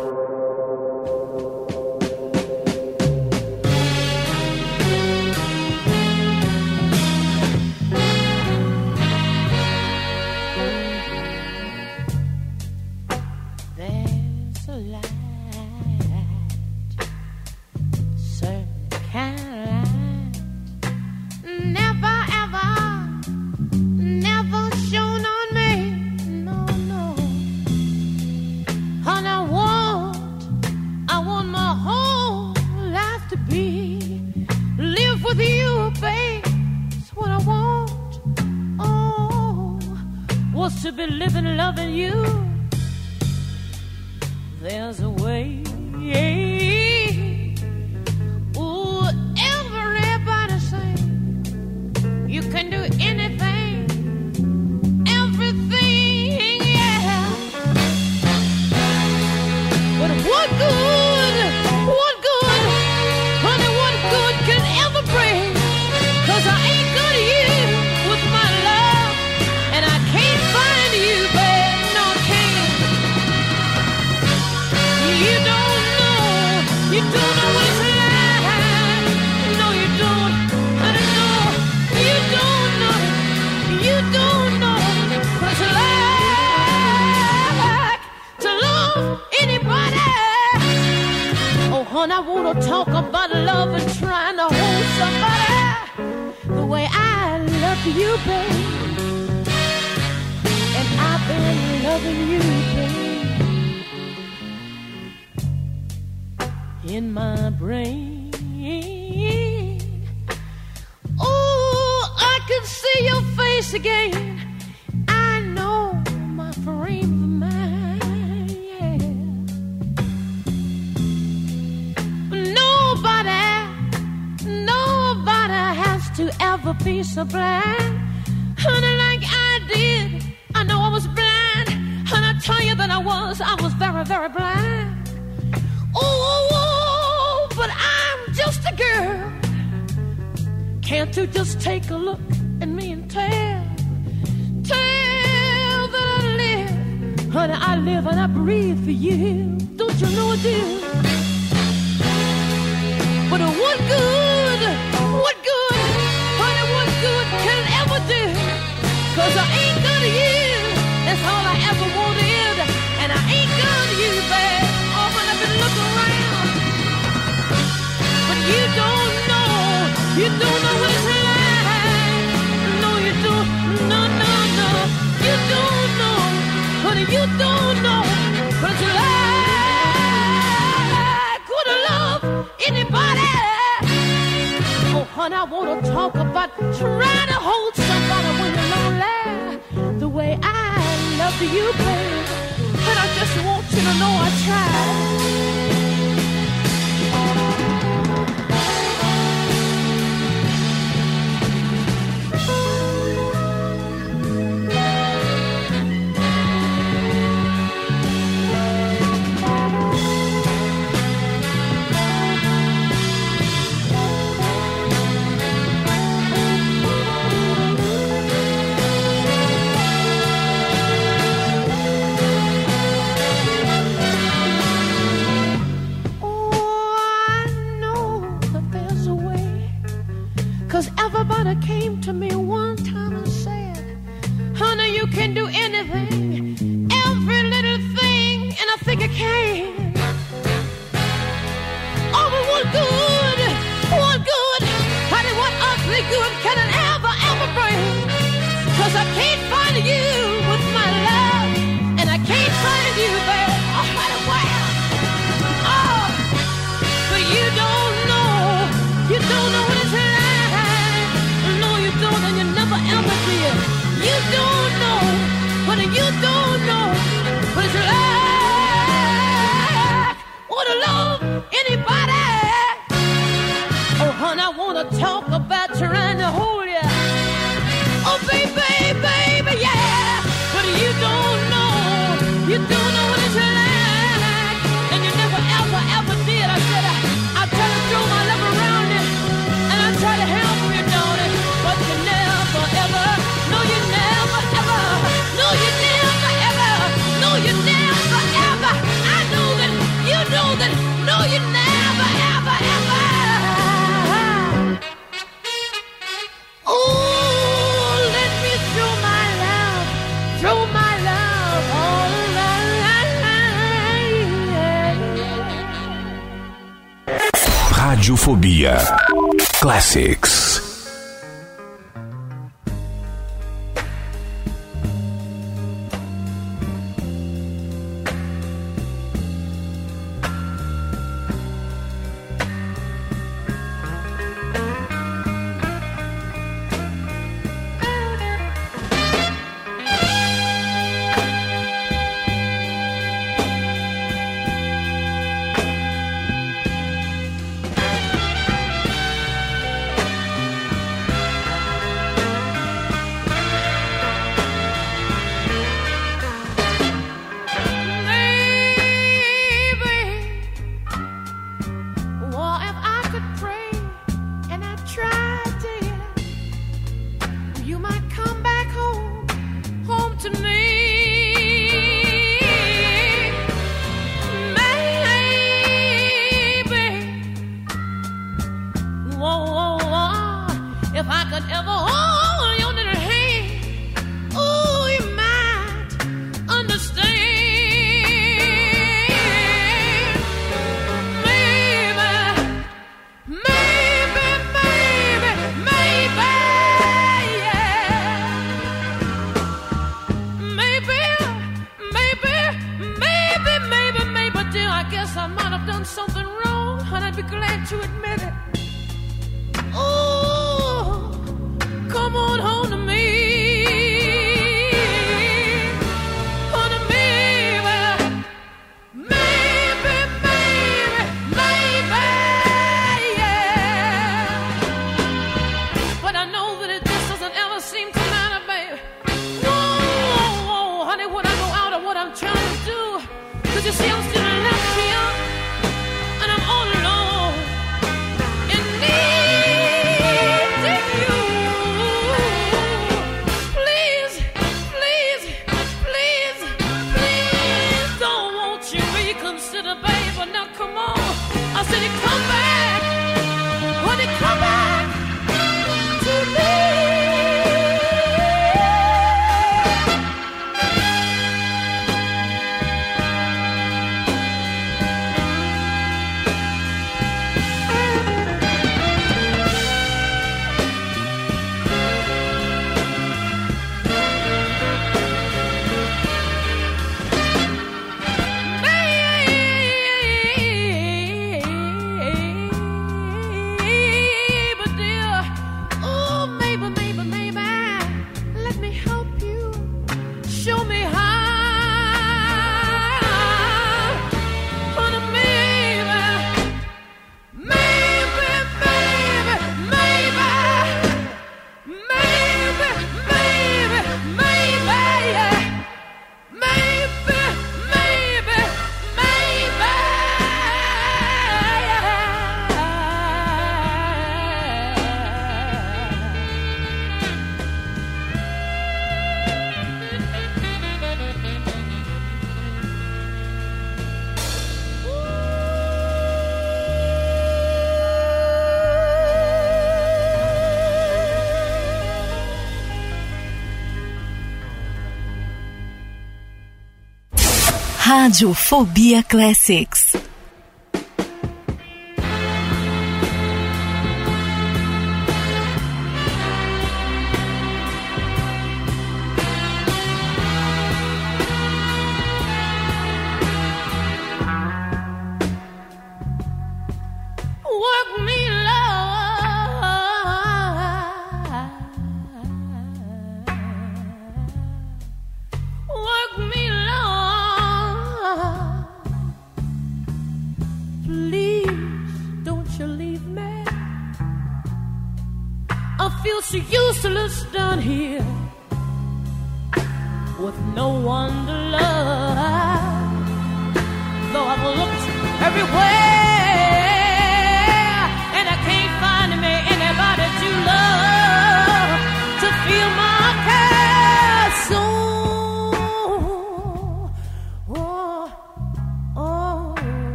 [538.07, 539.86] Rádio Fobia Classics.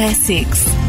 [0.00, 0.79] Classics.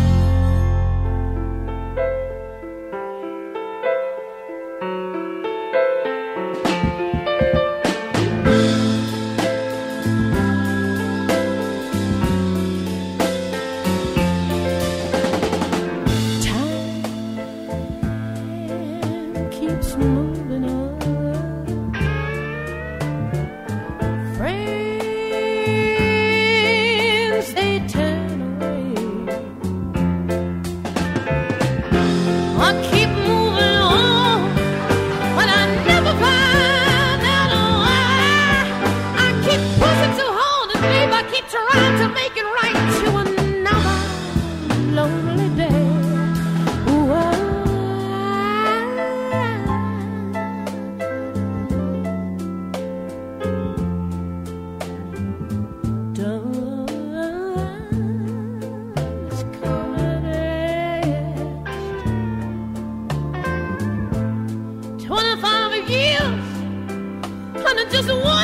[67.91, 68.40] Just one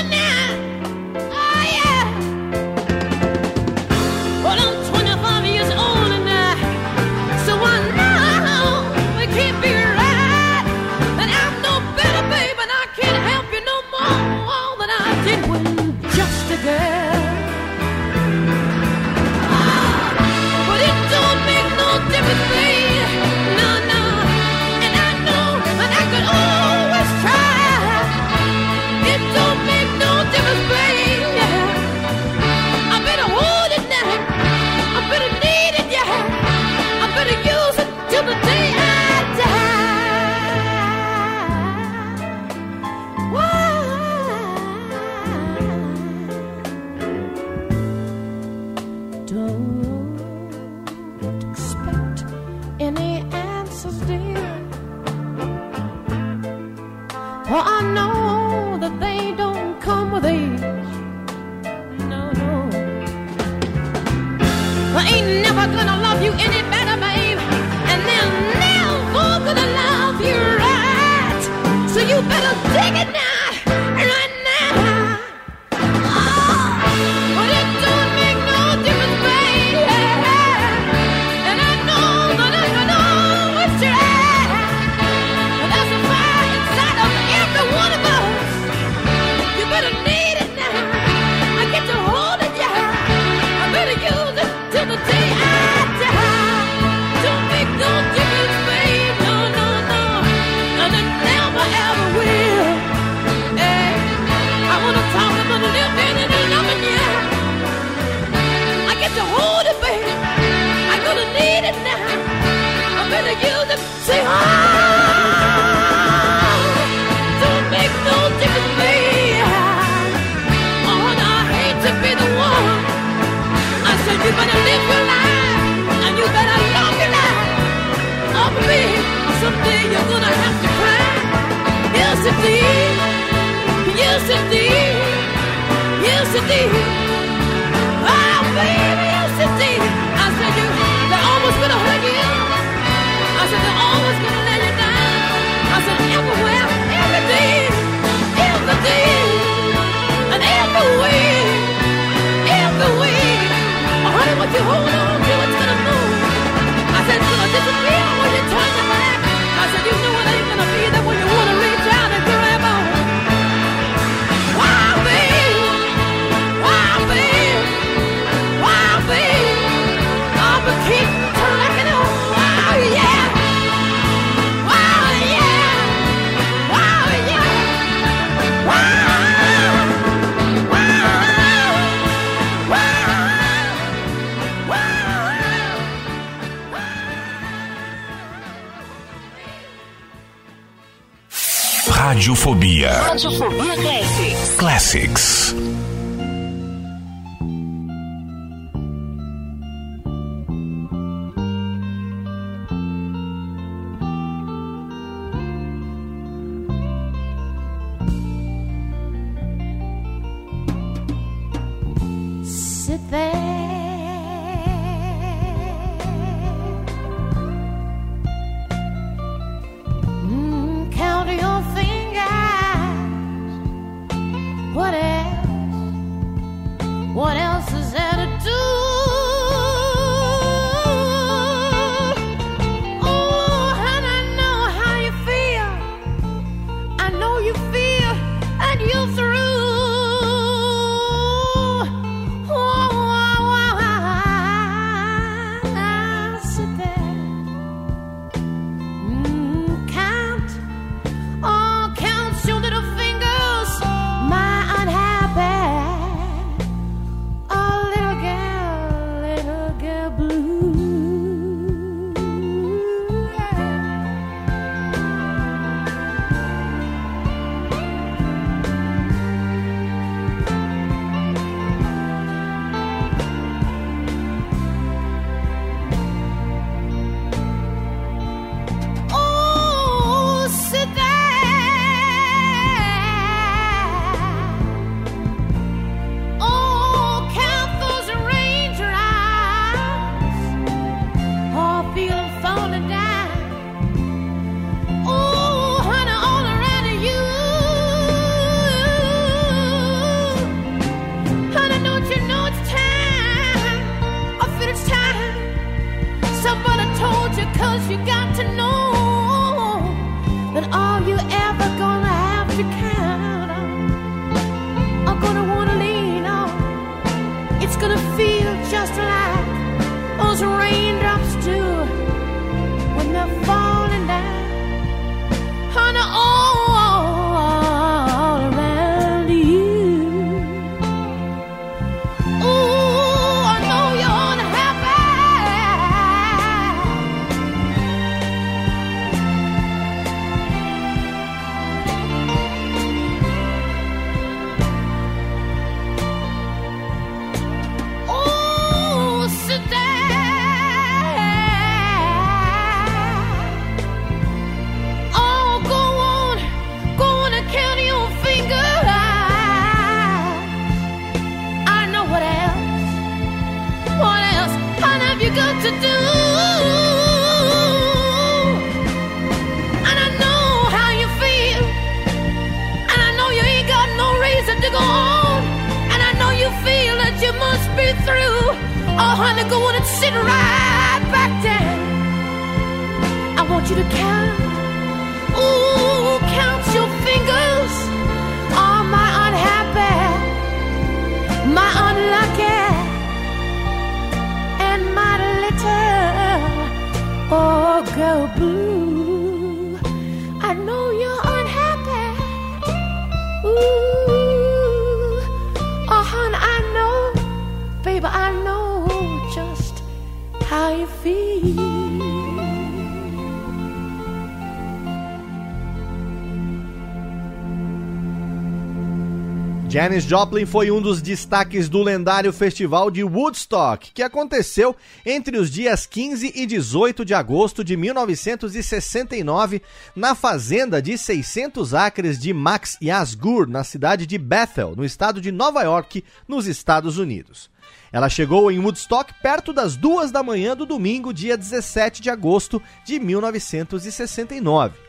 [419.87, 425.49] Janis Joplin foi um dos destaques do lendário festival de Woodstock, que aconteceu entre os
[425.49, 429.61] dias 15 e 18 de agosto de 1969
[429.95, 435.31] na fazenda de 600 acres de Max Yasgur, na cidade de Bethel, no estado de
[435.31, 437.49] Nova York, nos Estados Unidos.
[437.89, 442.61] Ela chegou em Woodstock perto das duas da manhã do domingo, dia 17 de agosto
[442.83, 444.86] de 1969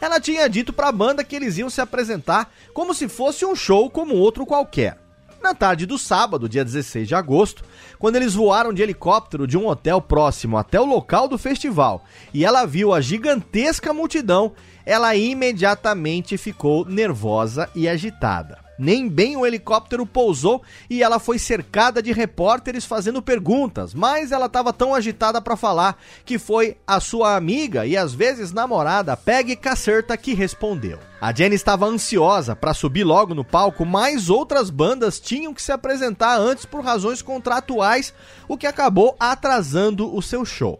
[0.00, 3.54] ela tinha dito para a banda que eles iam se apresentar como se fosse um
[3.54, 4.98] show como outro qualquer.
[5.42, 7.64] Na tarde do sábado, dia 16 de agosto,
[7.98, 12.04] quando eles voaram de helicóptero de um hotel próximo até o local do festival
[12.34, 14.52] e ela viu a gigantesca multidão,
[14.84, 18.67] ela imediatamente ficou nervosa e agitada.
[18.78, 24.46] Nem bem o helicóptero pousou e ela foi cercada de repórteres fazendo perguntas, mas ela
[24.46, 29.56] estava tão agitada para falar que foi a sua amiga e às vezes namorada Peggy
[29.56, 30.98] Cacerta que respondeu.
[31.20, 35.72] A Jenny estava ansiosa para subir logo no palco, mas outras bandas tinham que se
[35.72, 38.14] apresentar antes por razões contratuais,
[38.46, 40.78] o que acabou atrasando o seu show.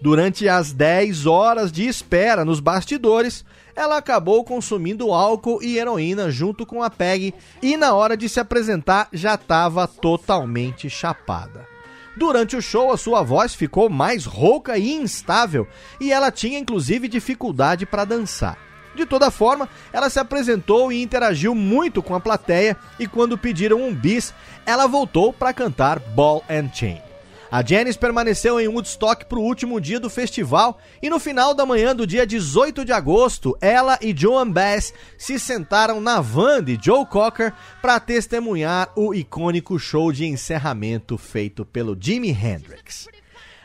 [0.00, 3.44] Durante as 10 horas de espera nos bastidores,
[3.74, 8.40] ela acabou consumindo álcool e heroína junto com a Peg e na hora de se
[8.40, 11.66] apresentar já estava totalmente chapada.
[12.16, 15.66] Durante o show, a sua voz ficou mais rouca e instável
[16.00, 18.58] e ela tinha inclusive dificuldade para dançar.
[18.94, 23.80] De toda forma, ela se apresentou e interagiu muito com a plateia e quando pediram
[23.80, 24.34] um bis,
[24.66, 27.09] ela voltou para cantar Ball and Chain.
[27.50, 31.66] A Janis permaneceu em Woodstock para o último dia do festival e no final da
[31.66, 36.78] manhã do dia 18 de agosto, ela e Joan Bass se sentaram na van de
[36.80, 37.52] Joe Cocker
[37.82, 43.08] para testemunhar o icônico show de encerramento feito pelo Jimi Hendrix.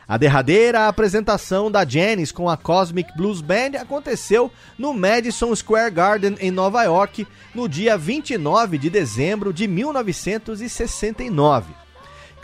[0.08, 6.34] A derradeira apresentação da Janis com a Cosmic Blues Band aconteceu no Madison Square Garden
[6.40, 11.85] em Nova York no dia 29 de dezembro de 1969.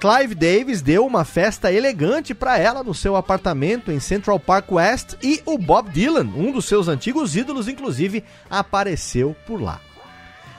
[0.02, 5.14] Clive Davis deu uma festa elegante para ela no seu apartamento em Central Park West
[5.22, 9.80] e o Bob Dylan, um dos seus antigos ídolos, inclusive, apareceu por lá.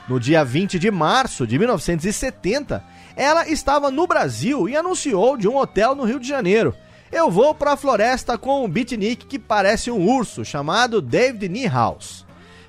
[0.08, 2.82] No dia 20 de março de 1970,
[3.14, 6.74] ela estava no Brasil e anunciou de um hotel no Rio de Janeiro.
[7.12, 12.23] Eu vou para a floresta com um beatnik que parece um urso, chamado David Niehaus.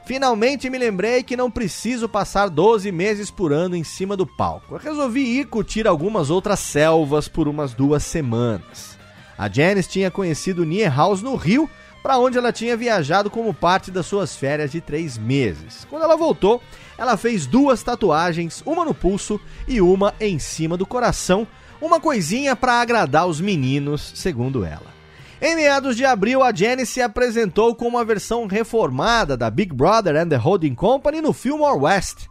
[0.06, 4.76] Finalmente me lembrei que não preciso passar 12 meses por ano em cima do palco.
[4.76, 8.99] Eu resolvi ir curtir algumas outras selvas por umas duas semanas.
[9.36, 10.64] A Janice tinha conhecido
[10.95, 11.68] House no Rio,
[12.03, 15.88] para onde ela tinha viajado como parte das suas férias de três meses.
[15.90, 16.61] Quando ela voltou,
[16.99, 21.48] ela fez duas tatuagens, uma no pulso e uma em cima do coração,
[21.82, 24.95] uma coisinha para agradar os meninos, segundo ela.
[25.41, 30.16] Em meados de abril, a Jenny se apresentou com uma versão reformada da Big Brother
[30.16, 32.28] and the Holding Company no Fillmore West.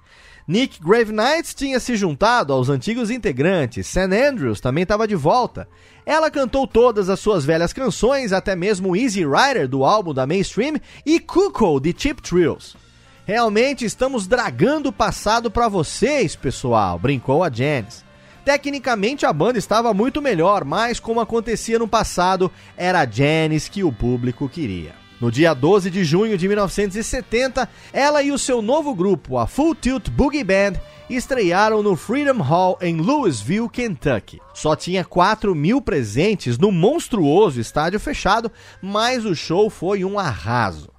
[0.47, 5.67] Nick Gravenight tinha se juntado aos antigos integrantes, Sam Andrews também estava de volta.
[6.05, 10.75] Ela cantou todas as suas velhas canções, até mesmo Easy Rider do álbum da Mainstream
[11.05, 12.77] e Cuckoo de Chip Trills.
[13.27, 18.04] Realmente estamos dragando o passado para vocês, pessoal, brincou a Janice.
[18.45, 23.83] Tecnicamente a banda estava muito melhor, mas como acontecia no passado, era a Janis que
[23.83, 24.95] o público queria.
[25.21, 29.75] No dia 12 de junho de 1970, ela e o seu novo grupo, a Full
[29.77, 30.75] Tilt Boogie Band,
[31.09, 34.41] estrearam no Freedom Hall em Louisville, Kentucky.
[34.53, 38.53] Só tinha 4 mil presentes no monstruoso estádio fechado,
[38.83, 40.91] mas o show foi um arraso.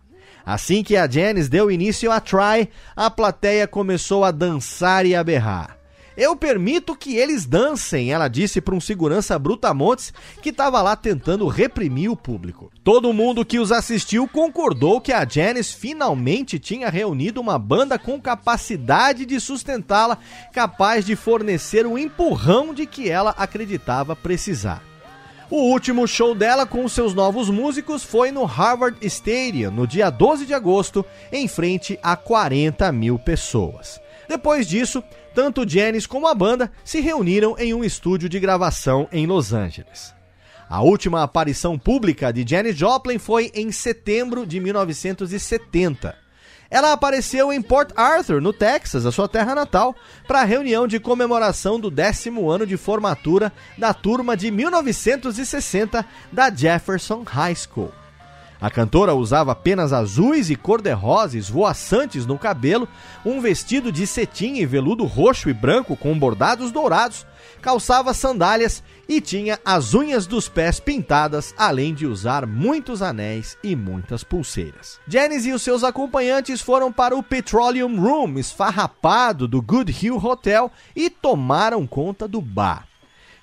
[0.44, 5.24] Assim que a Janis deu início a Try, a plateia começou a dançar e a
[5.24, 5.85] berrar.
[6.18, 11.46] Eu permito que eles dancem, ela disse para um segurança brutamontes que estava lá tentando
[11.48, 12.72] reprimir o público.
[12.86, 18.22] Todo mundo que os assistiu concordou que a Janice finalmente tinha reunido uma banda com
[18.22, 20.18] capacidade de sustentá-la,
[20.54, 24.82] capaz de fornecer o empurrão de que ela acreditava precisar.
[25.50, 30.46] O último show dela com seus novos músicos foi no Harvard Stadium, no dia 12
[30.46, 34.00] de agosto, em frente a 40 mil pessoas.
[34.28, 35.04] Depois disso,
[35.34, 40.14] tanto Janis como a banda se reuniram em um estúdio de gravação em Los Angeles.
[40.68, 46.16] A última aparição pública de Janis Joplin foi em setembro de 1970.
[46.70, 49.96] Ela apareceu em Port Arthur, no Texas, a sua terra natal,
[50.28, 56.50] para a reunião de comemoração do décimo ano de formatura da turma de 1960 da
[56.50, 58.05] Jefferson High School.
[58.60, 62.88] A cantora usava penas azuis e cor-de-rosa esvoaçantes no cabelo,
[63.26, 67.26] um vestido de cetim e veludo roxo e branco com bordados dourados,
[67.62, 73.76] calçava sandálias e tinha as unhas dos pés pintadas, além de usar muitos anéis e
[73.76, 75.00] muitas pulseiras.
[75.08, 80.72] Janice e os seus acompanhantes foram para o Petroleum Room, esfarrapado do Good Hill Hotel,
[80.96, 82.88] e tomaram conta do bar.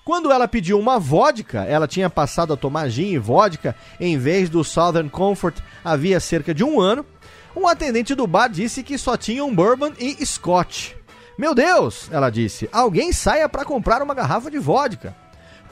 [0.04, 4.50] Quando ela pediu uma vodka, ela tinha passado a tomar gin e vodka em vez
[4.50, 7.06] do Southern Comfort havia cerca de um ano.
[7.54, 10.94] Um atendente do bar disse que só tinha um bourbon e scotch.
[11.38, 15.14] Meu Deus, ela disse, alguém saia para comprar uma garrafa de vodka.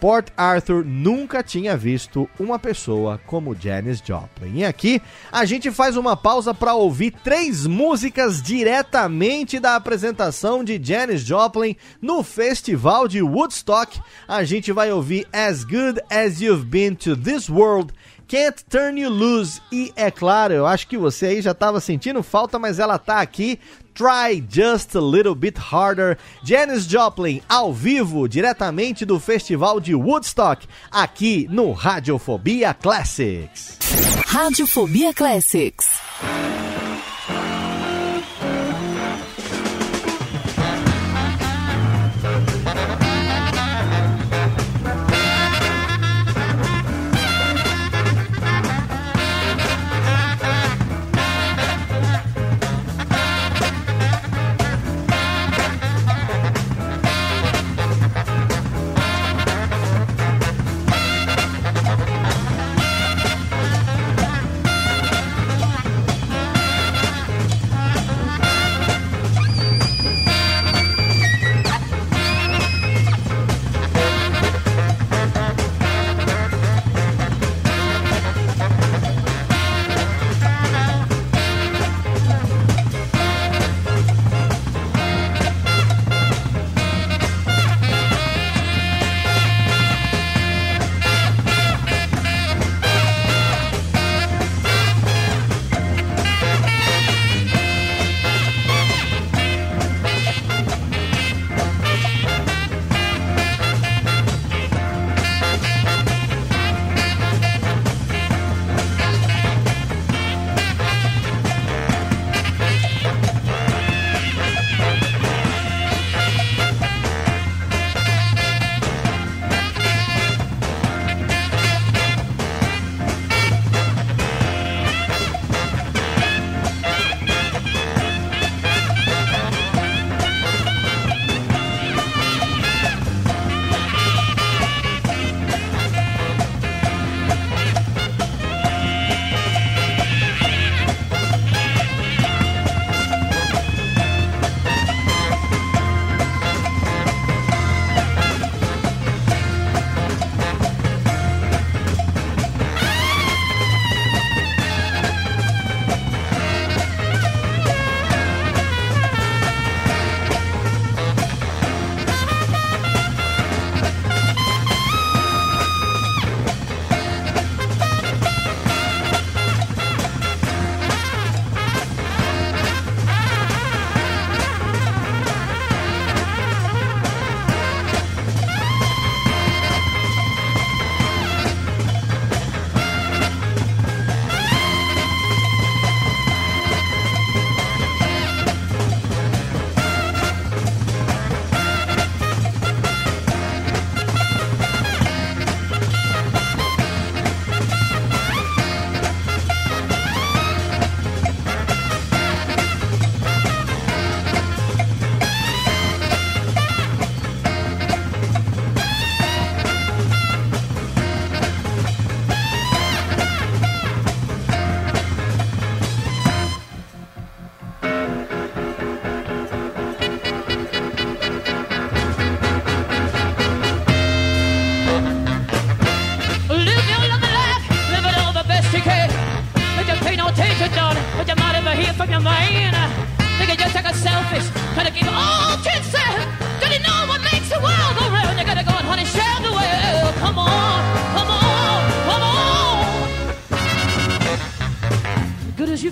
[0.01, 4.55] Port Arthur nunca tinha visto uma pessoa como Janis Joplin.
[4.55, 5.01] E aqui
[5.31, 11.77] a gente faz uma pausa para ouvir três músicas diretamente da apresentação de Janis Joplin
[12.01, 14.01] no Festival de Woodstock.
[14.27, 17.93] A gente vai ouvir As Good as You've Been to This World.
[18.31, 19.61] Can't Turn You Loose.
[19.73, 23.21] E é claro, eu acho que você aí já estava sentindo falta, mas ela tá
[23.21, 23.59] aqui
[23.95, 26.17] Try Just a Little Bit Harder.
[26.43, 33.79] Janis Joplin ao vivo, diretamente do Festival de Woodstock, aqui no Radiofobia Classics.
[34.27, 35.87] Radiofobia Classics.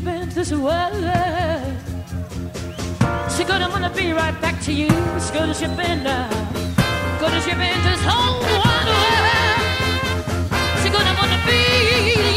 [0.04, 1.76] been this way?
[3.28, 4.88] So good, I'm gonna be right back to you.
[5.16, 6.28] As good as you've been now.
[7.18, 8.88] Good as you've been this whole world.
[10.82, 11.60] So good, I'm gonna be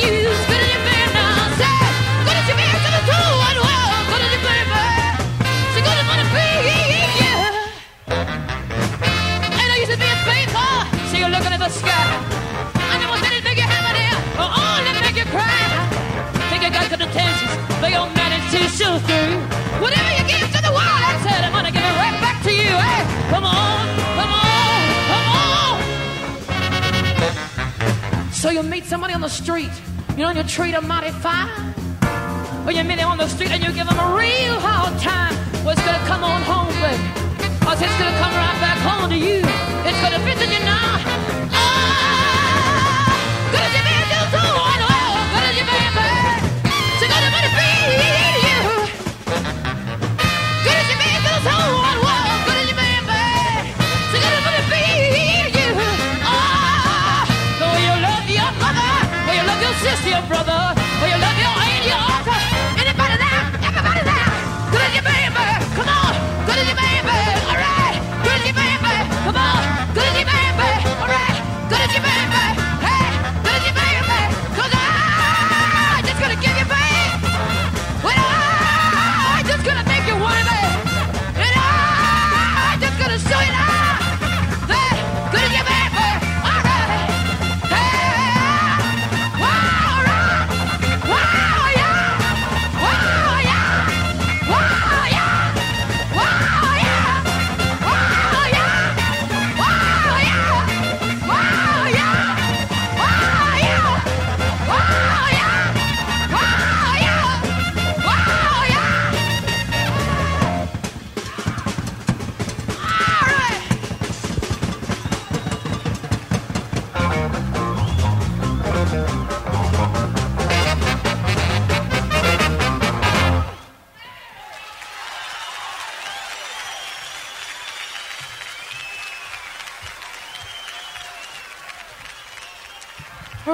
[0.03, 0.29] you.
[0.29, 1.49] As good as you've been now.
[2.25, 3.21] Good as you've been to.
[4.09, 4.67] Good as you've been,
[6.09, 6.47] wanna be
[11.11, 12.40] So you're looking at the sky.
[18.91, 22.75] Whatever you give to the world, I said gonna give it right back to you.
[22.75, 23.87] Hey, come on,
[24.19, 24.79] come on,
[25.11, 25.79] come on.
[28.33, 29.71] So you meet somebody on the street,
[30.11, 31.47] you know, and you treat them mighty fine.
[32.65, 35.35] Or you meet them on the street and you give them a real hard time.
[35.63, 37.01] Well, it's gonna come on home, baby.
[37.65, 39.41] Or it's gonna come right back home to you.
[39.87, 41.60] It's gonna visit you now.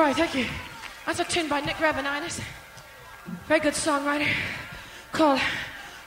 [0.07, 0.45] Right, thank you.
[1.05, 2.41] That's a tune by Nick Rabinitis.
[3.45, 4.29] Very good songwriter
[5.11, 5.41] called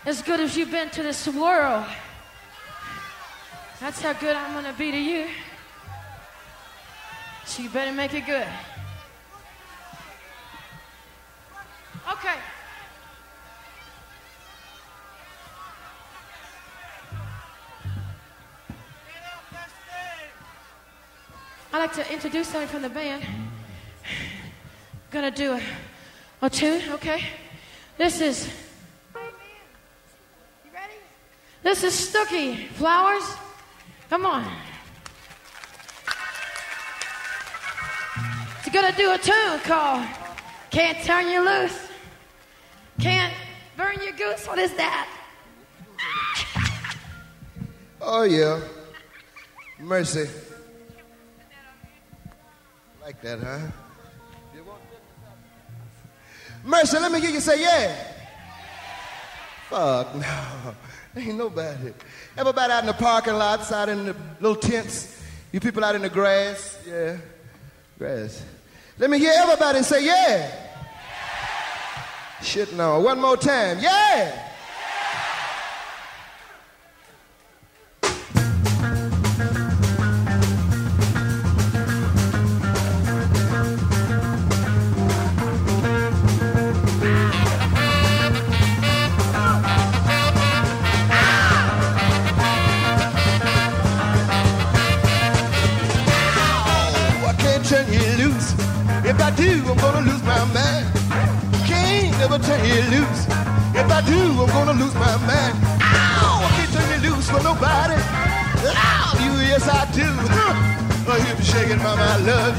[0.06, 1.84] As Good as You've Been to This World.
[3.78, 5.26] That's how good I'm gonna be to you.
[7.44, 8.46] So you better make it good.
[12.10, 12.38] Okay.
[21.72, 23.49] I'd like to introduce somebody from the band.
[25.10, 25.60] Gonna do a,
[26.42, 27.24] a tune, okay?
[27.98, 28.46] This is.
[29.14, 30.94] You ready?
[31.64, 33.24] This is Stooky Flowers.
[34.08, 34.46] Come on.
[38.60, 40.06] It's gonna do a tune called
[40.70, 41.88] Can't Turn You Loose.
[43.00, 43.34] Can't
[43.76, 44.46] burn your goose.
[44.46, 45.08] What is that?
[48.00, 48.60] Oh, yeah.
[49.80, 50.30] Mercy.
[53.02, 53.89] Like that, huh?
[56.64, 57.94] Mercy, let me hear you say yeah.
[59.68, 60.74] Fuck no.
[61.16, 61.92] Ain't nobody.
[62.36, 65.20] Everybody out in the parking lots, out in the little tents.
[65.52, 66.78] You people out in the grass.
[66.86, 67.16] Yeah.
[67.98, 68.44] Grass.
[68.98, 70.50] Let me hear everybody say yeah.
[72.42, 73.00] Shit no.
[73.00, 73.78] One more time.
[73.80, 74.49] Yeah.
[99.40, 100.86] Do, I'm gonna lose my mind.
[101.64, 103.22] Can't never turn you loose.
[103.80, 105.54] If I do, I'm gonna lose my mind.
[105.80, 106.44] Ow!
[106.44, 107.96] I can't turn you loose for nobody.
[108.76, 110.08] Love you, yes I do.
[110.36, 110.54] Huh.
[111.08, 112.54] Oh, you be shaking my, my love.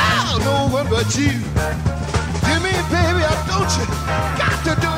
[0.00, 1.32] Loud, no one but you.
[2.44, 3.86] Give me, baby, I don't you.
[4.40, 4.95] Got to do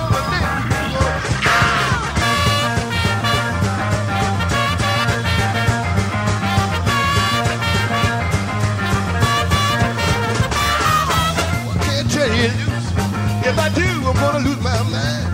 [14.21, 15.27] gonna lose my mind.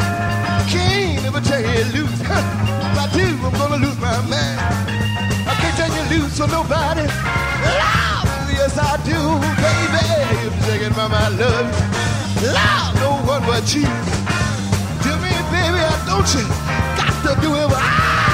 [0.69, 2.21] Can't never turn you loose.
[2.95, 4.59] If I do, I'm gonna lose my mind.
[5.51, 7.07] I can't turn you loose for nobody.
[7.81, 9.19] Loud, yes I do,
[9.65, 10.05] baby.
[10.47, 11.67] If You're shaking by my love.
[12.43, 13.89] Loud, no one but you.
[15.03, 16.45] Tell me, baby, I don't you
[16.99, 17.69] got to do it.
[17.73, 18.34] Ah!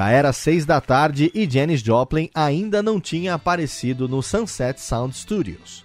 [0.00, 5.14] Já era seis da tarde e Janis Joplin ainda não tinha aparecido no Sunset Sound
[5.14, 5.84] Studios.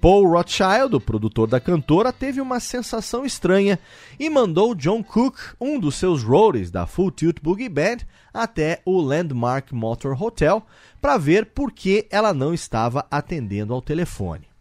[0.00, 3.78] Paul Rothschild, o produtor da cantora, teve uma sensação estranha
[4.18, 7.98] e mandou John Cook, um dos seus roadies da Full Tilt Boogie Band,
[8.32, 10.64] até o Landmark Motor Hotel
[10.98, 14.51] para ver por que ela não estava atendendo ao telefone.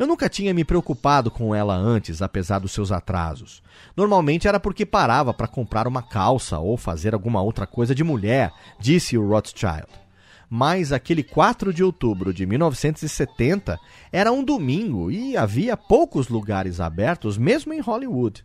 [0.00, 3.62] Eu nunca tinha me preocupado com ela antes, apesar dos seus atrasos.
[3.94, 8.50] Normalmente era porque parava para comprar uma calça ou fazer alguma outra coisa de mulher,
[8.78, 9.86] disse o Rothschild.
[10.48, 13.78] Mas aquele 4 de outubro de 1970
[14.10, 18.42] era um domingo e havia poucos lugares abertos, mesmo em Hollywood.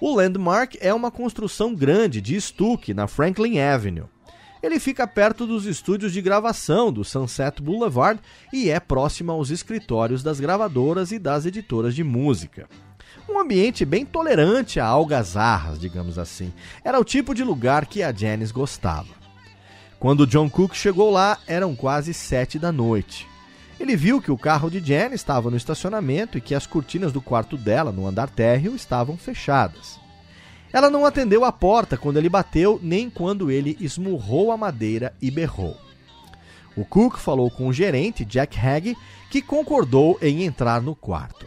[0.00, 4.13] O Landmark é uma construção grande de estuque na Franklin Avenue.
[4.64, 8.18] Ele fica perto dos estúdios de gravação do Sunset Boulevard
[8.50, 12.66] e é próximo aos escritórios das gravadoras e das editoras de música.
[13.28, 16.50] Um ambiente bem tolerante a algazarras, digamos assim.
[16.82, 19.12] Era o tipo de lugar que a Janice gostava.
[20.00, 23.28] Quando John Cook chegou lá, eram quase sete da noite.
[23.78, 27.20] Ele viu que o carro de Janice estava no estacionamento e que as cortinas do
[27.20, 30.02] quarto dela, no andar térreo, estavam fechadas.
[30.74, 35.30] Ela não atendeu a porta quando ele bateu, nem quando ele esmurrou a madeira e
[35.30, 35.76] berrou.
[36.76, 38.96] O Cook falou com o gerente, Jack Hagg,
[39.30, 41.46] que concordou em entrar no quarto.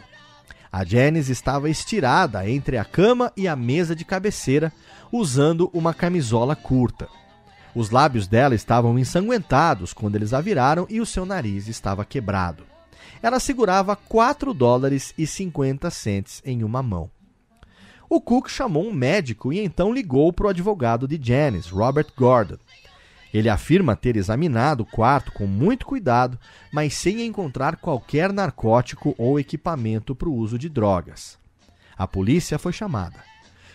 [0.71, 4.71] A Janice estava estirada entre a cama e a mesa de cabeceira,
[5.11, 7.09] usando uma camisola curta.
[7.75, 12.63] Os lábios dela estavam ensanguentados quando eles a viraram e o seu nariz estava quebrado.
[13.21, 17.16] Ela segurava 4 dólares e 50 centes em uma mão.
[18.09, 22.57] O Cook chamou um médico e então ligou para o advogado de Janice, Robert Gordon.
[23.33, 26.39] Ele afirma ter examinado o quarto com muito cuidado,
[26.71, 31.37] mas sem encontrar qualquer narcótico ou equipamento para o uso de drogas.
[31.97, 33.21] A polícia foi chamada.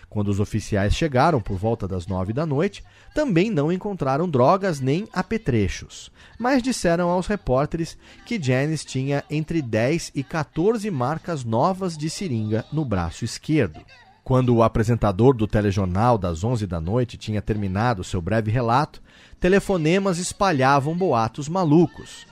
[0.09, 2.83] Quando os oficiais chegaram por volta das nove da noite,
[3.13, 10.11] também não encontraram drogas nem apetrechos, mas disseram aos repórteres que Janice tinha entre 10
[10.13, 13.83] e 14 marcas novas de seringa no braço esquerdo.
[14.23, 19.01] Quando o apresentador do telejornal das 11 da noite tinha terminado seu breve relato,
[19.37, 22.25] telefonemas espalhavam boatos malucos.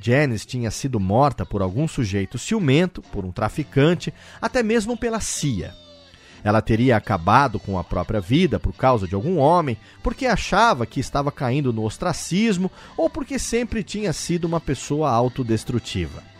[0.00, 4.12] Janice tinha sido morta por algum sujeito ciumento, por um traficante,
[4.42, 5.72] até mesmo pela CIA.
[6.42, 10.98] Ela teria acabado com a própria vida por causa de algum homem, porque achava que
[10.98, 16.37] estava caindo no ostracismo ou porque sempre tinha sido uma pessoa autodestrutiva.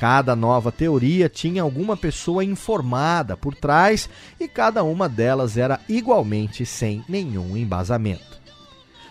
[0.00, 4.08] Cada nova teoria tinha alguma pessoa informada por trás
[4.40, 8.40] e cada uma delas era igualmente sem nenhum embasamento.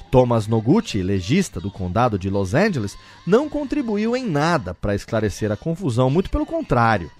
[0.10, 5.56] Thomas Noguchi, legista do condado de Los Angeles, não contribuiu em nada para esclarecer a
[5.56, 7.12] confusão, muito pelo contrário.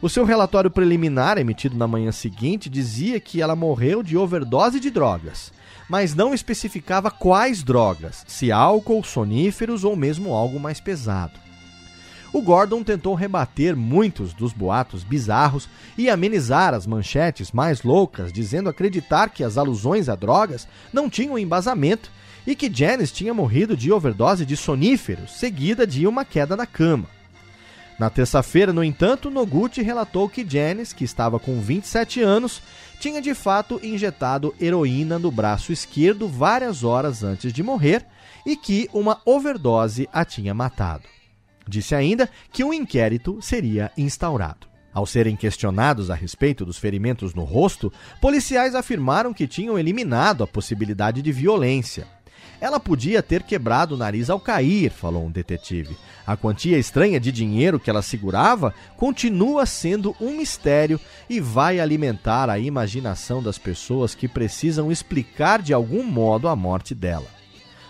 [0.00, 4.88] O seu relatório preliminar, emitido na manhã seguinte, dizia que ela morreu de overdose de
[4.88, 5.52] drogas,
[5.86, 11.47] mas não especificava quais drogas, se álcool, soníferos ou mesmo algo mais pesado.
[12.32, 18.68] O Gordon tentou rebater muitos dos boatos bizarros e amenizar as manchetes mais loucas, dizendo
[18.68, 22.10] acreditar que as alusões a drogas não tinham embasamento
[22.46, 27.06] e que Janice tinha morrido de overdose de soníferos, seguida de uma queda na cama.
[27.98, 32.62] Na terça-feira, no entanto, Noguchi relatou que Janice, que estava com 27 anos,
[33.00, 38.06] tinha de fato injetado heroína no braço esquerdo várias horas antes de morrer
[38.46, 41.17] e que uma overdose a tinha matado.
[41.68, 44.66] Disse ainda que um inquérito seria instaurado.
[44.92, 50.46] Ao serem questionados a respeito dos ferimentos no rosto, policiais afirmaram que tinham eliminado a
[50.46, 52.06] possibilidade de violência.
[52.60, 55.96] Ela podia ter quebrado o nariz ao cair, falou um detetive.
[56.26, 62.50] A quantia estranha de dinheiro que ela segurava continua sendo um mistério e vai alimentar
[62.50, 67.37] a imaginação das pessoas que precisam explicar de algum modo a morte dela.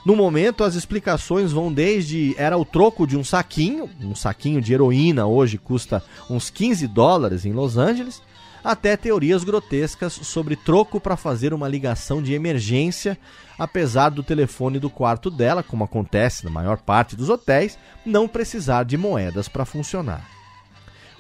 [0.09, 4.73] No momento, as explicações vão desde era o troco de um saquinho, um saquinho de
[4.73, 8.23] heroína hoje custa uns 15 dólares em Los Angeles,
[8.65, 13.19] até teorias grotescas sobre troco para fazer uma ligação de emergência,
[13.59, 18.85] apesar do telefone do quarto dela, como acontece na maior parte dos hotéis, não precisar
[18.85, 20.27] de moedas para funcionar.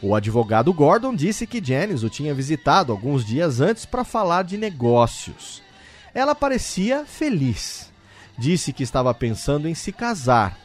[0.00, 4.56] O advogado Gordon disse que Janice o tinha visitado alguns dias antes para falar de
[4.56, 5.62] negócios.
[6.14, 7.87] Ela parecia feliz
[8.38, 10.56] disse que estava pensando em se casar.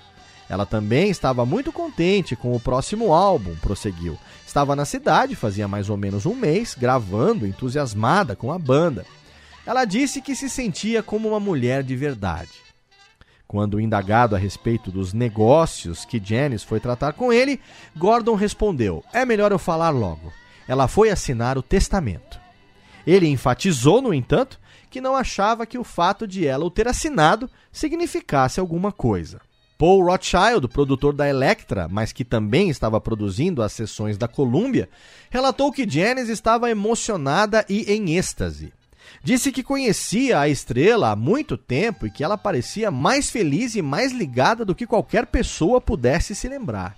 [0.48, 4.18] Ela também estava muito contente com o próximo álbum, prosseguiu.
[4.45, 9.03] Estava na cidade fazia mais ou menos um mês, gravando, entusiasmada com a banda.
[9.66, 12.52] Ela disse que se sentia como uma mulher de verdade.
[13.48, 17.60] Quando indagado a respeito dos negócios que Janice foi tratar com ele,
[17.95, 20.32] Gordon respondeu: É melhor eu falar logo.
[20.68, 22.40] Ela foi assinar o testamento.
[23.06, 24.60] Ele enfatizou, no entanto,
[24.93, 29.41] que não achava que o fato de ela o ter assinado significasse alguma coisa.
[29.75, 34.88] Paul Rothschild, produtor da Elektra, mas que também estava produzindo as sessões da Columbia,
[35.31, 38.72] relatou que Janis estava emocionada e em êxtase.
[39.23, 43.81] Disse que conhecia a estrela há muito tempo e que ela parecia mais feliz e
[43.81, 46.95] mais ligada do que qualquer pessoa pudesse se lembrar.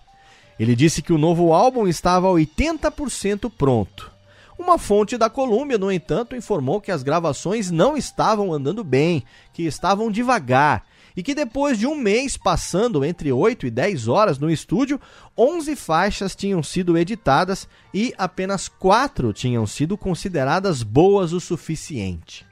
[0.59, 4.14] Ele disse que o novo álbum estava 80% pronto.
[4.57, 9.63] Uma fonte da Columbia, no entanto, informou que as gravações não estavam andando bem, que
[9.63, 10.85] estavam devagar
[11.15, 14.99] e que depois de um mês passando entre 8 e 10 horas no estúdio,
[15.37, 22.45] 11 faixas tinham sido editadas e apenas 4 tinham sido consideradas boas o suficiente.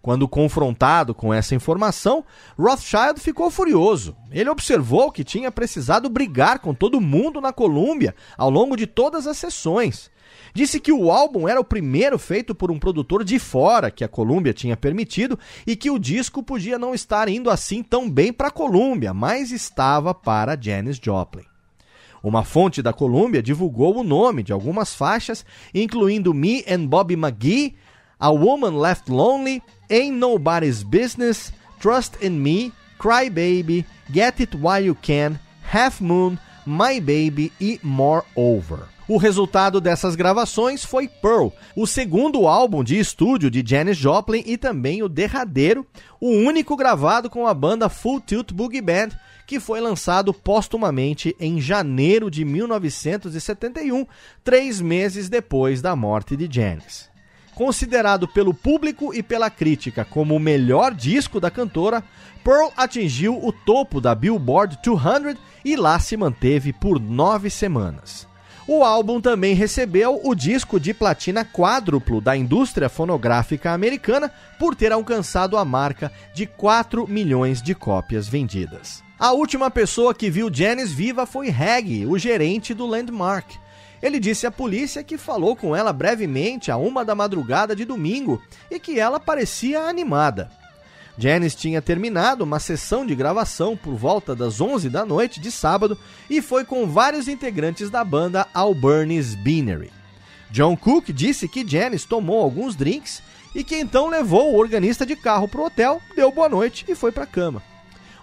[0.00, 2.24] Quando confrontado com essa informação,
[2.58, 4.16] Rothschild ficou furioso.
[4.32, 9.28] Ele observou que tinha precisado brigar com todo mundo na Colômbia ao longo de todas
[9.28, 10.10] as sessões.
[10.54, 14.08] Disse que o álbum era o primeiro feito por um produtor de fora que a
[14.08, 18.48] Columbia tinha permitido e que o disco podia não estar indo assim tão bem para
[18.48, 21.44] a Columbia, mas estava para Janis Joplin.
[22.22, 27.74] Uma fonte da Columbia divulgou o nome de algumas faixas, incluindo Me and Bobby McGee,
[28.20, 34.84] A Woman Left Lonely, Ain't Nobody's Business, Trust in Me, Cry Baby, Get It While
[34.84, 35.40] You Can,
[35.72, 38.91] Half Moon, My Baby e More Over.
[39.08, 44.56] O resultado dessas gravações foi Pearl, o segundo álbum de estúdio de Janis Joplin e
[44.56, 45.84] também o derradeiro,
[46.20, 49.08] o único gravado com a banda Full Tilt Boogie Band,
[49.44, 54.06] que foi lançado póstumamente em janeiro de 1971,
[54.44, 57.10] três meses depois da morte de Janis.
[57.54, 62.02] Considerado pelo público e pela crítica como o melhor disco da cantora,
[62.42, 68.31] Pearl atingiu o topo da Billboard 200 e lá se manteve por nove semanas.
[68.74, 74.90] O álbum também recebeu o disco de platina quádruplo da indústria fonográfica americana por ter
[74.92, 79.04] alcançado a marca de 4 milhões de cópias vendidas.
[79.18, 83.56] A última pessoa que viu Janis viva foi Reg, o gerente do Landmark.
[84.02, 88.42] Ele disse à polícia que falou com ela brevemente a uma da madrugada de domingo
[88.70, 90.50] e que ela parecia animada.
[91.18, 95.98] Janis tinha terminado uma sessão de gravação por volta das 11 da noite de sábado
[96.28, 99.92] e foi com vários integrantes da banda ao Bernie's Beanery.
[100.50, 103.22] John Cook disse que Janis tomou alguns drinks
[103.54, 106.94] e que então levou o organista de carro para o hotel, deu boa noite e
[106.94, 107.62] foi para a cama.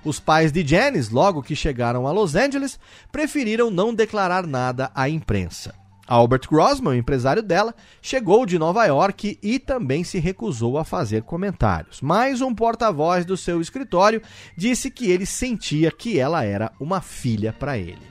[0.04, 2.80] Os pais de Janis, logo que chegaram a Los Angeles,
[3.12, 5.76] preferiram não declarar nada à imprensa.
[6.10, 12.02] Albert Grossman, empresário dela, chegou de Nova York e também se recusou a fazer comentários.
[12.02, 14.20] Mas um porta-voz do seu escritório
[14.58, 18.10] disse que ele sentia que ela era uma filha para ele.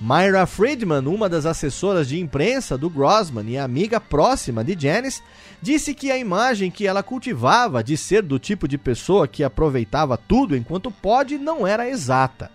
[0.00, 5.22] Myra Friedman, uma das assessoras de imprensa do Grossman e amiga próxima de Janice,
[5.62, 10.18] disse que a imagem que ela cultivava de ser do tipo de pessoa que aproveitava
[10.18, 12.50] tudo enquanto pode não era exata.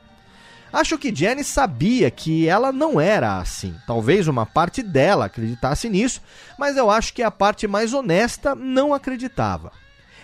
[0.74, 3.76] Acho que Jenny sabia que ela não era assim.
[3.86, 6.22] Talvez uma parte dela acreditasse nisso,
[6.58, 9.72] mas eu acho que a parte mais honesta não acreditava.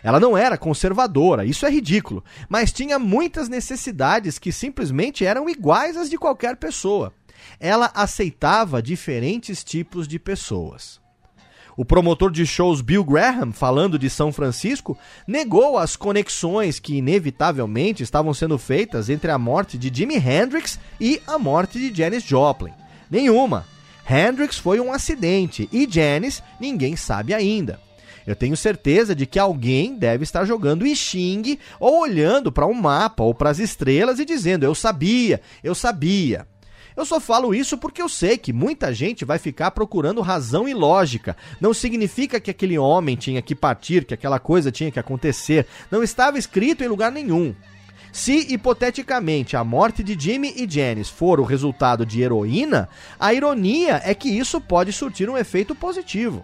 [0.02, 5.98] Ela não era conservadora, isso é ridículo, mas tinha muitas necessidades que simplesmente eram iguais
[5.98, 7.14] às de qualquer pessoa.
[7.60, 11.02] Ela aceitava diferentes tipos de pessoas.
[11.78, 14.98] O promotor de shows Bill Graham, falando de São Francisco,
[15.28, 21.22] negou as conexões que inevitavelmente estavam sendo feitas entre a morte de Jimi Hendrix e
[21.28, 22.74] a morte de Janis Joplin.
[23.12, 23.64] Nenhuma.
[24.10, 27.80] Hendrix foi um acidente e Janis ninguém sabe ainda.
[28.26, 33.22] Eu tenho certeza de que alguém deve estar jogando Xing ou olhando para um mapa
[33.24, 36.48] ou para as estrelas e dizendo: Eu sabia, eu sabia.
[36.98, 40.74] Eu só falo isso porque eu sei que muita gente vai ficar procurando razão e
[40.74, 41.38] lógica.
[41.62, 45.68] Não significa que aquele homem tinha que partir, que aquela coisa tinha que acontecer.
[45.92, 47.54] Não estava escrito em lugar nenhum.
[48.12, 54.02] Se, hipoteticamente, a morte de Jimmy e Janice for o resultado de heroína, a ironia
[54.04, 56.44] é que isso pode surtir um efeito positivo.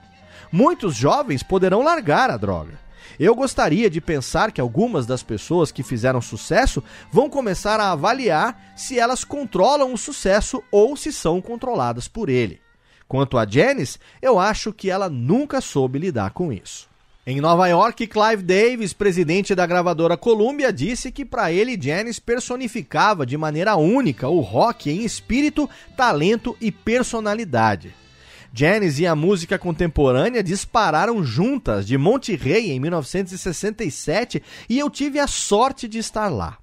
[0.52, 2.83] Muitos jovens poderão largar a droga.
[3.20, 8.74] Eu gostaria de pensar que algumas das pessoas que fizeram sucesso vão começar a avaliar
[8.76, 12.60] se elas controlam o sucesso ou se são controladas por ele.
[13.08, 16.92] Quanto a Janice, eu acho que ela nunca soube lidar com isso.
[17.26, 23.26] Em Nova York, Clive Davis, presidente da gravadora Columbia, disse que para ele Janis personificava
[23.26, 27.96] de maneira única o rock em espírito, talento e personalidade.
[28.56, 35.18] Janis e a música contemporânea dispararam juntas de Monte Rey em 1967 e eu tive
[35.18, 36.60] a sorte de estar lá.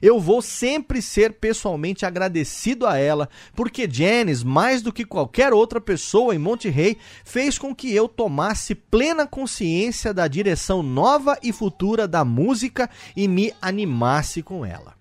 [0.00, 5.80] Eu vou sempre ser pessoalmente agradecido a ela, porque Janice, mais do que qualquer outra
[5.80, 11.52] pessoa em Monte Rey, fez com que eu tomasse plena consciência da direção nova e
[11.52, 14.94] futura da música e me animasse com ela.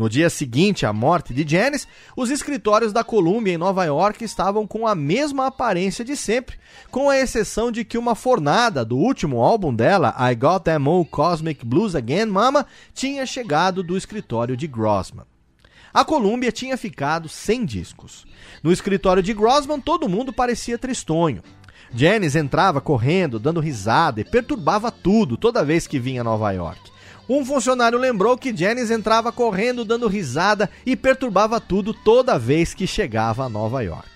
[0.00, 4.66] No dia seguinte à morte de Janis, os escritórios da Columbia em Nova York estavam
[4.66, 6.56] com a mesma aparência de sempre,
[6.90, 11.04] com a exceção de que uma fornada do último álbum dela, I Got Them All
[11.04, 12.64] Cosmic Blues Again Mama,
[12.94, 15.26] tinha chegado do escritório de Grossman.
[15.92, 18.24] A Columbia tinha ficado sem discos.
[18.62, 21.42] No escritório de Grossman, todo mundo parecia tristonho.
[21.94, 26.89] Janis entrava correndo, dando risada e perturbava tudo toda vez que vinha a Nova York.
[27.32, 32.88] Um funcionário lembrou que Janice entrava correndo, dando risada e perturbava tudo toda vez que
[32.88, 34.08] chegava a Nova York.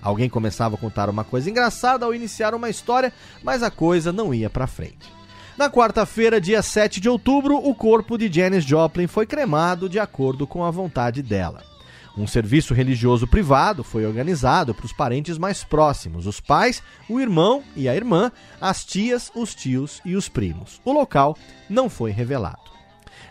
[0.00, 4.32] Alguém começava a contar uma coisa engraçada ao iniciar uma história, mas a coisa não
[4.32, 5.12] ia para frente.
[5.58, 10.46] Na quarta-feira, dia 7 de outubro, o corpo de Janis Joplin foi cremado de acordo
[10.46, 11.64] com a vontade dela.
[12.16, 17.64] Um serviço religioso privado foi organizado para os parentes mais próximos, os pais, o irmão
[17.74, 20.80] e a irmã, as tias, os tios e os primos.
[20.84, 21.36] O local
[21.68, 22.59] não foi revelado.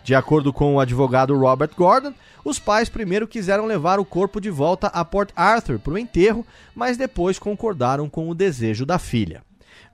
[0.10, 4.50] De acordo com o advogado Robert Gordon, os pais primeiro quiseram levar o corpo de
[4.50, 9.44] volta a Port Arthur para o enterro, mas depois concordaram com o desejo da filha.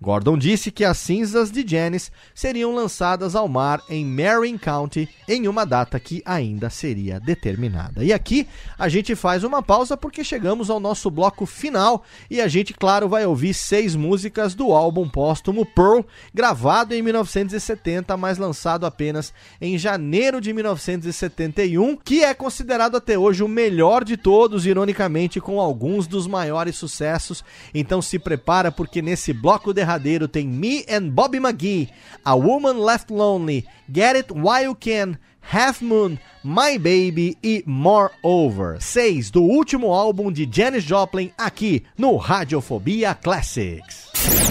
[0.01, 5.47] Gordon disse que as cinzas de Janice seriam lançadas ao mar em Marin County em
[5.47, 8.03] uma data que ainda seria determinada.
[8.03, 12.47] E aqui a gente faz uma pausa porque chegamos ao nosso bloco final e a
[12.47, 16.01] gente, claro, vai ouvir seis músicas do álbum póstumo Pearl,
[16.33, 23.43] gravado em 1970, mas lançado apenas em janeiro de 1971, que é considerado até hoje
[23.43, 27.43] o melhor de todos, ironicamente, com alguns dos maiores sucessos.
[27.73, 31.89] Então se prepara porque nesse bloco derradeiro tem Me and Bobby McGee,
[32.25, 38.81] A Woman Left Lonely, Get It While You Can, Half Moon, My Baby e Moreover.
[38.81, 44.09] Seis do último álbum de Janis Joplin aqui no Radiofobia Classics.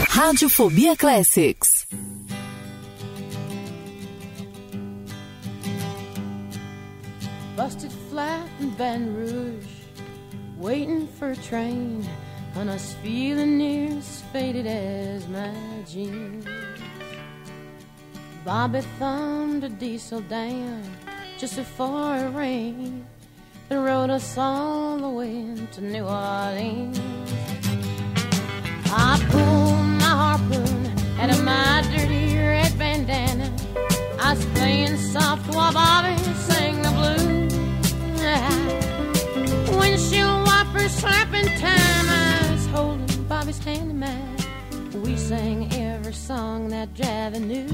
[0.09, 1.87] Radiofobia Classics.
[7.57, 9.67] Busted flat in Baton Rouge,
[10.59, 12.05] waiting for a train,
[12.57, 14.01] and I was feeling near
[14.35, 15.55] faded as my
[15.87, 16.45] jeans.
[18.45, 20.83] Bobby thumbed a diesel down
[21.39, 23.07] just before it rained
[23.71, 26.99] and rode us all the way to New Orleans.
[28.87, 30.83] I pulled my harpoon
[31.21, 33.49] out of my dirty red bandana.
[34.19, 36.17] I was playing soft while Bobby
[36.49, 37.55] sang the blues.
[39.79, 42.07] Windshield wipers slapping time.
[42.09, 43.04] I was holding
[43.45, 44.39] Mine.
[45.05, 47.69] We sang every song that Javi knew.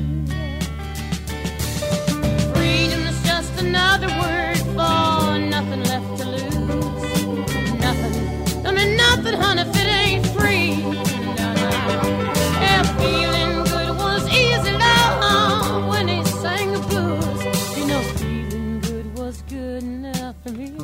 [2.52, 7.24] Freedom is just another word for nothing left to lose.
[7.78, 10.74] Nothing, don't mean nothing, honey, if it ain't free.
[12.62, 14.72] No, feeling good was easy,
[15.88, 17.78] when he sang the blues.
[17.78, 20.79] You know, feeling good was good enough for me.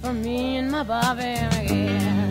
[0.00, 2.30] For me and my Bobby, yeah.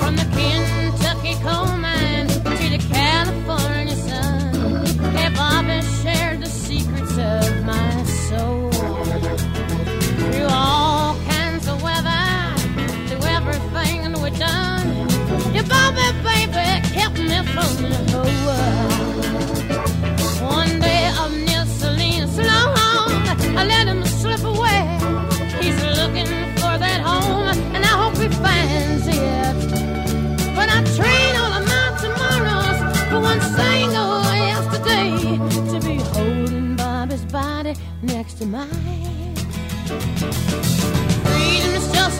[0.00, 7.64] From the Kentucky coal mine to the California sun, yeah, Bobby shared the secrets of
[7.64, 8.65] my soul.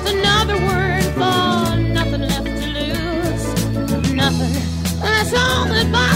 [0.09, 3.45] Another word for nothing left to lose.
[4.13, 4.53] Nothing.
[5.01, 6.16] That's all that Bobby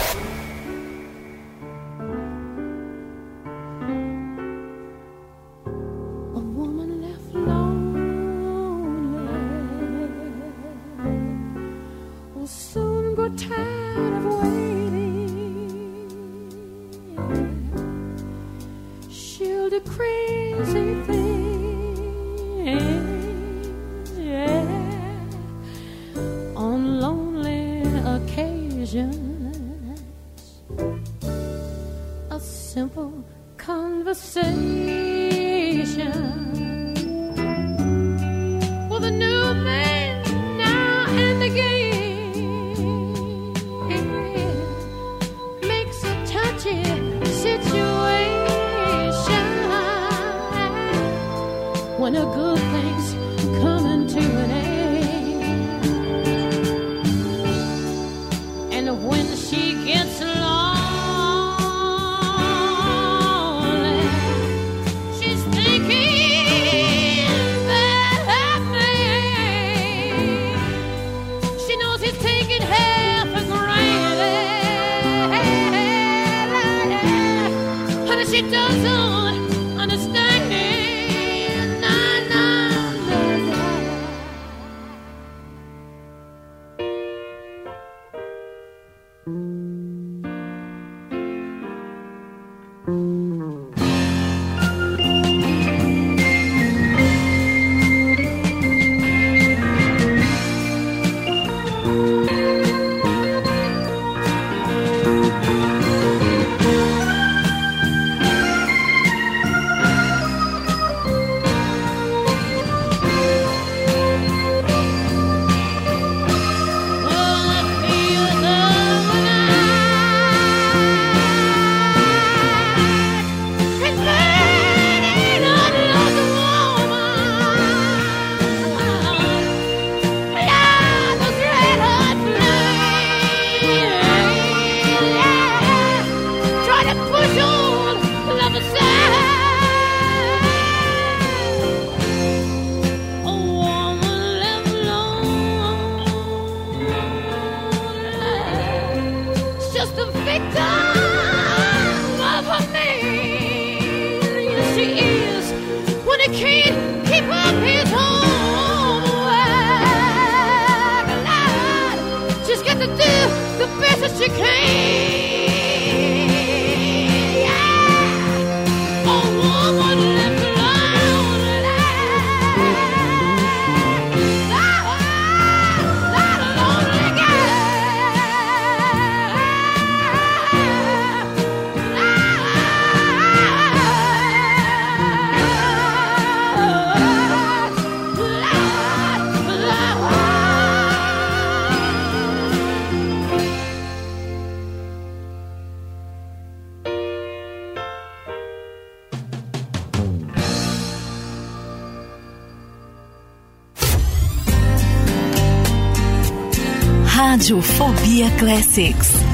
[207.51, 209.30] Radiofobia Classics.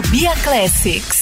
[0.00, 1.19] Radiofobia Classics.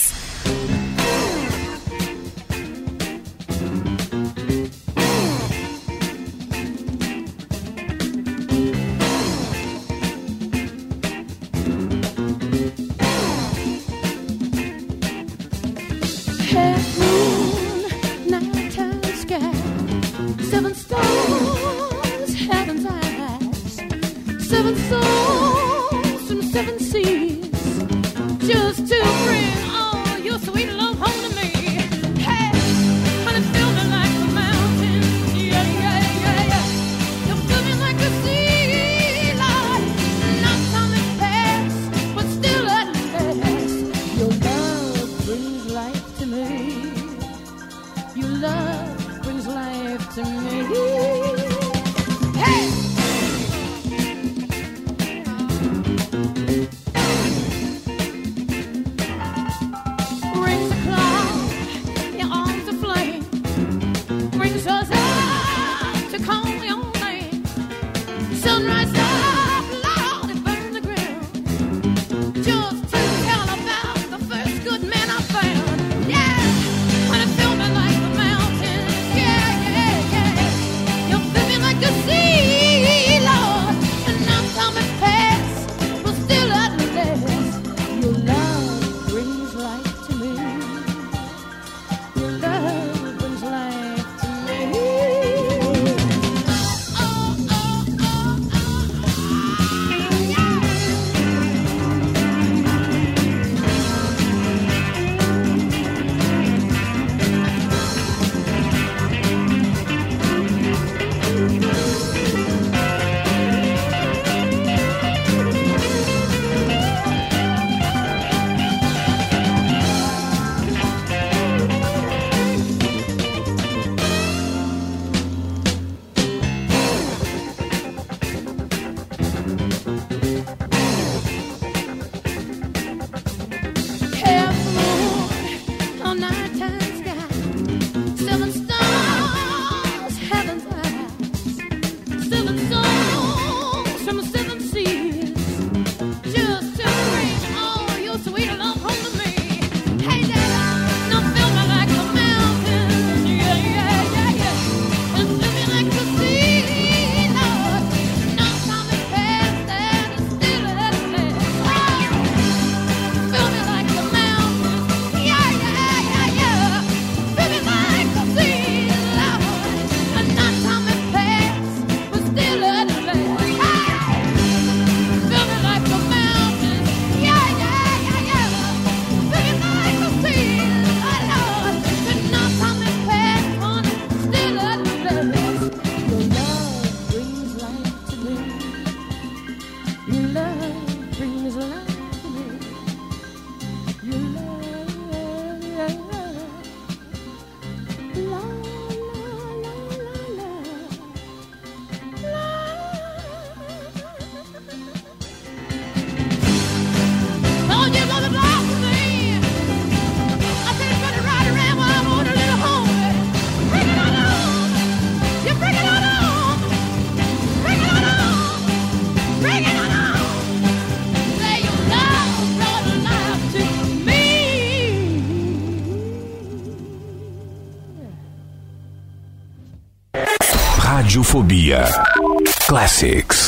[231.68, 233.47] Classics.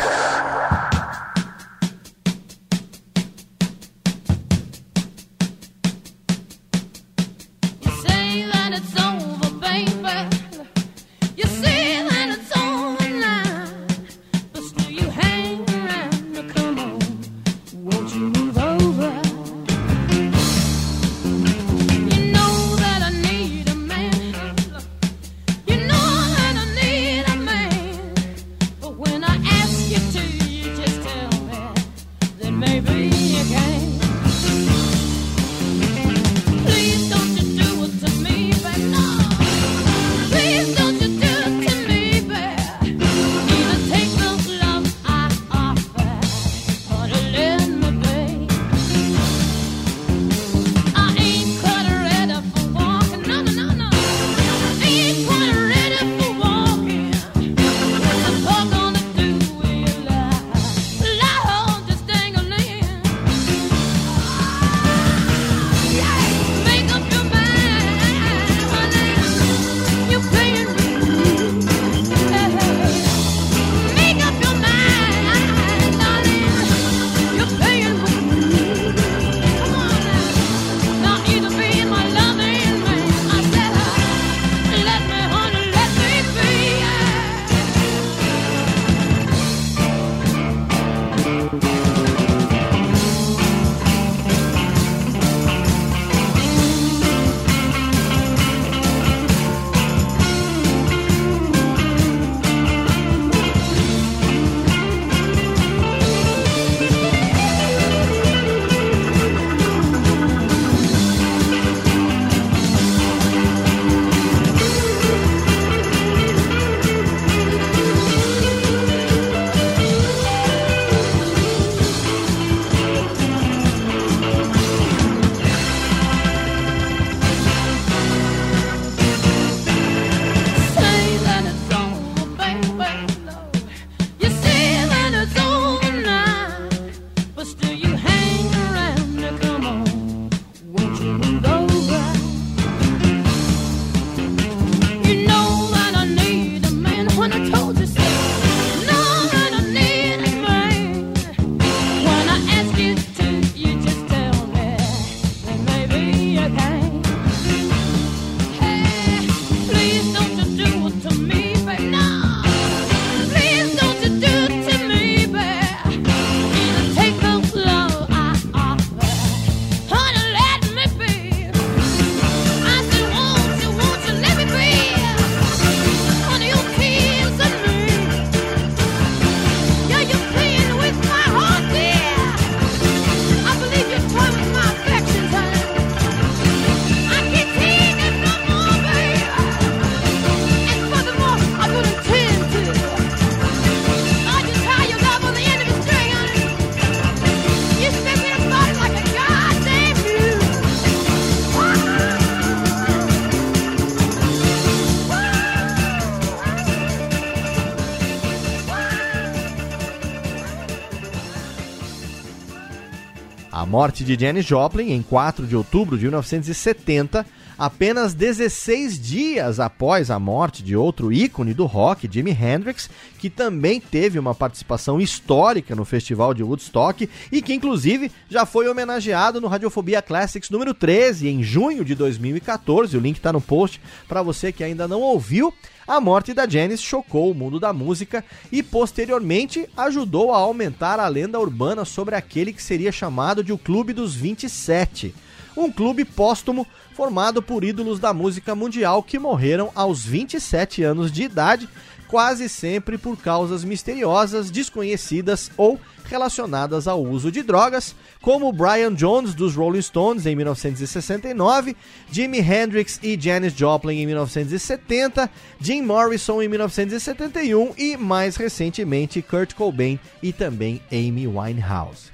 [214.01, 217.25] Morte de Janis Joplin em 4 de outubro de 1970,
[217.57, 223.79] apenas 16 dias após a morte de outro ícone do rock, Jimi Hendrix, que também
[223.79, 229.47] teve uma participação histórica no Festival de Woodstock e que inclusive já foi homenageado no
[229.47, 232.95] Radiofobia Classics número 13 em junho de 2014.
[232.95, 235.53] O link está no post para você que ainda não ouviu.
[235.87, 241.07] A morte da Janis chocou o mundo da música e posteriormente ajudou a aumentar a
[241.07, 245.13] lenda urbana sobre aquele que seria chamado de o Clube dos 27
[245.55, 251.23] um clube póstumo formado por ídolos da música mundial que morreram aos 27 anos de
[251.23, 251.67] idade,
[252.07, 259.33] quase sempre por causas misteriosas, desconhecidas ou relacionadas ao uso de drogas, como Brian Jones
[259.33, 261.75] dos Rolling Stones em 1969,
[262.11, 269.53] Jimi Hendrix e Janis Joplin em 1970, Jim Morrison em 1971 e mais recentemente Kurt
[269.53, 272.10] Cobain e também Amy Winehouse.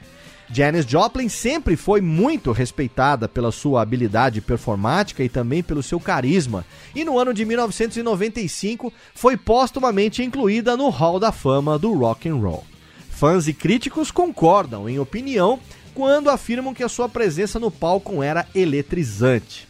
[0.50, 6.66] Janis Joplin sempre foi muito respeitada pela sua habilidade performática e também pelo seu carisma,
[6.96, 12.38] e no ano de 1995 foi póstumamente incluída no Hall da Fama do Rock and
[12.38, 12.64] Roll.
[13.10, 15.60] Fãs e críticos concordam em opinião
[15.94, 19.67] quando afirmam que a sua presença no palco era eletrizante.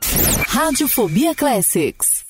[0.48, 2.24] Radiofobia Classics.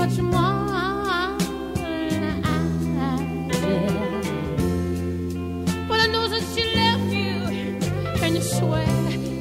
[0.00, 1.36] Much more
[1.74, 2.56] than I
[3.50, 4.28] did.
[5.88, 7.36] But I know that she left you,
[8.22, 8.86] and you swear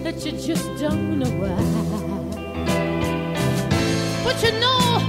[0.03, 1.61] that you just don't know why.
[4.25, 5.08] But you know,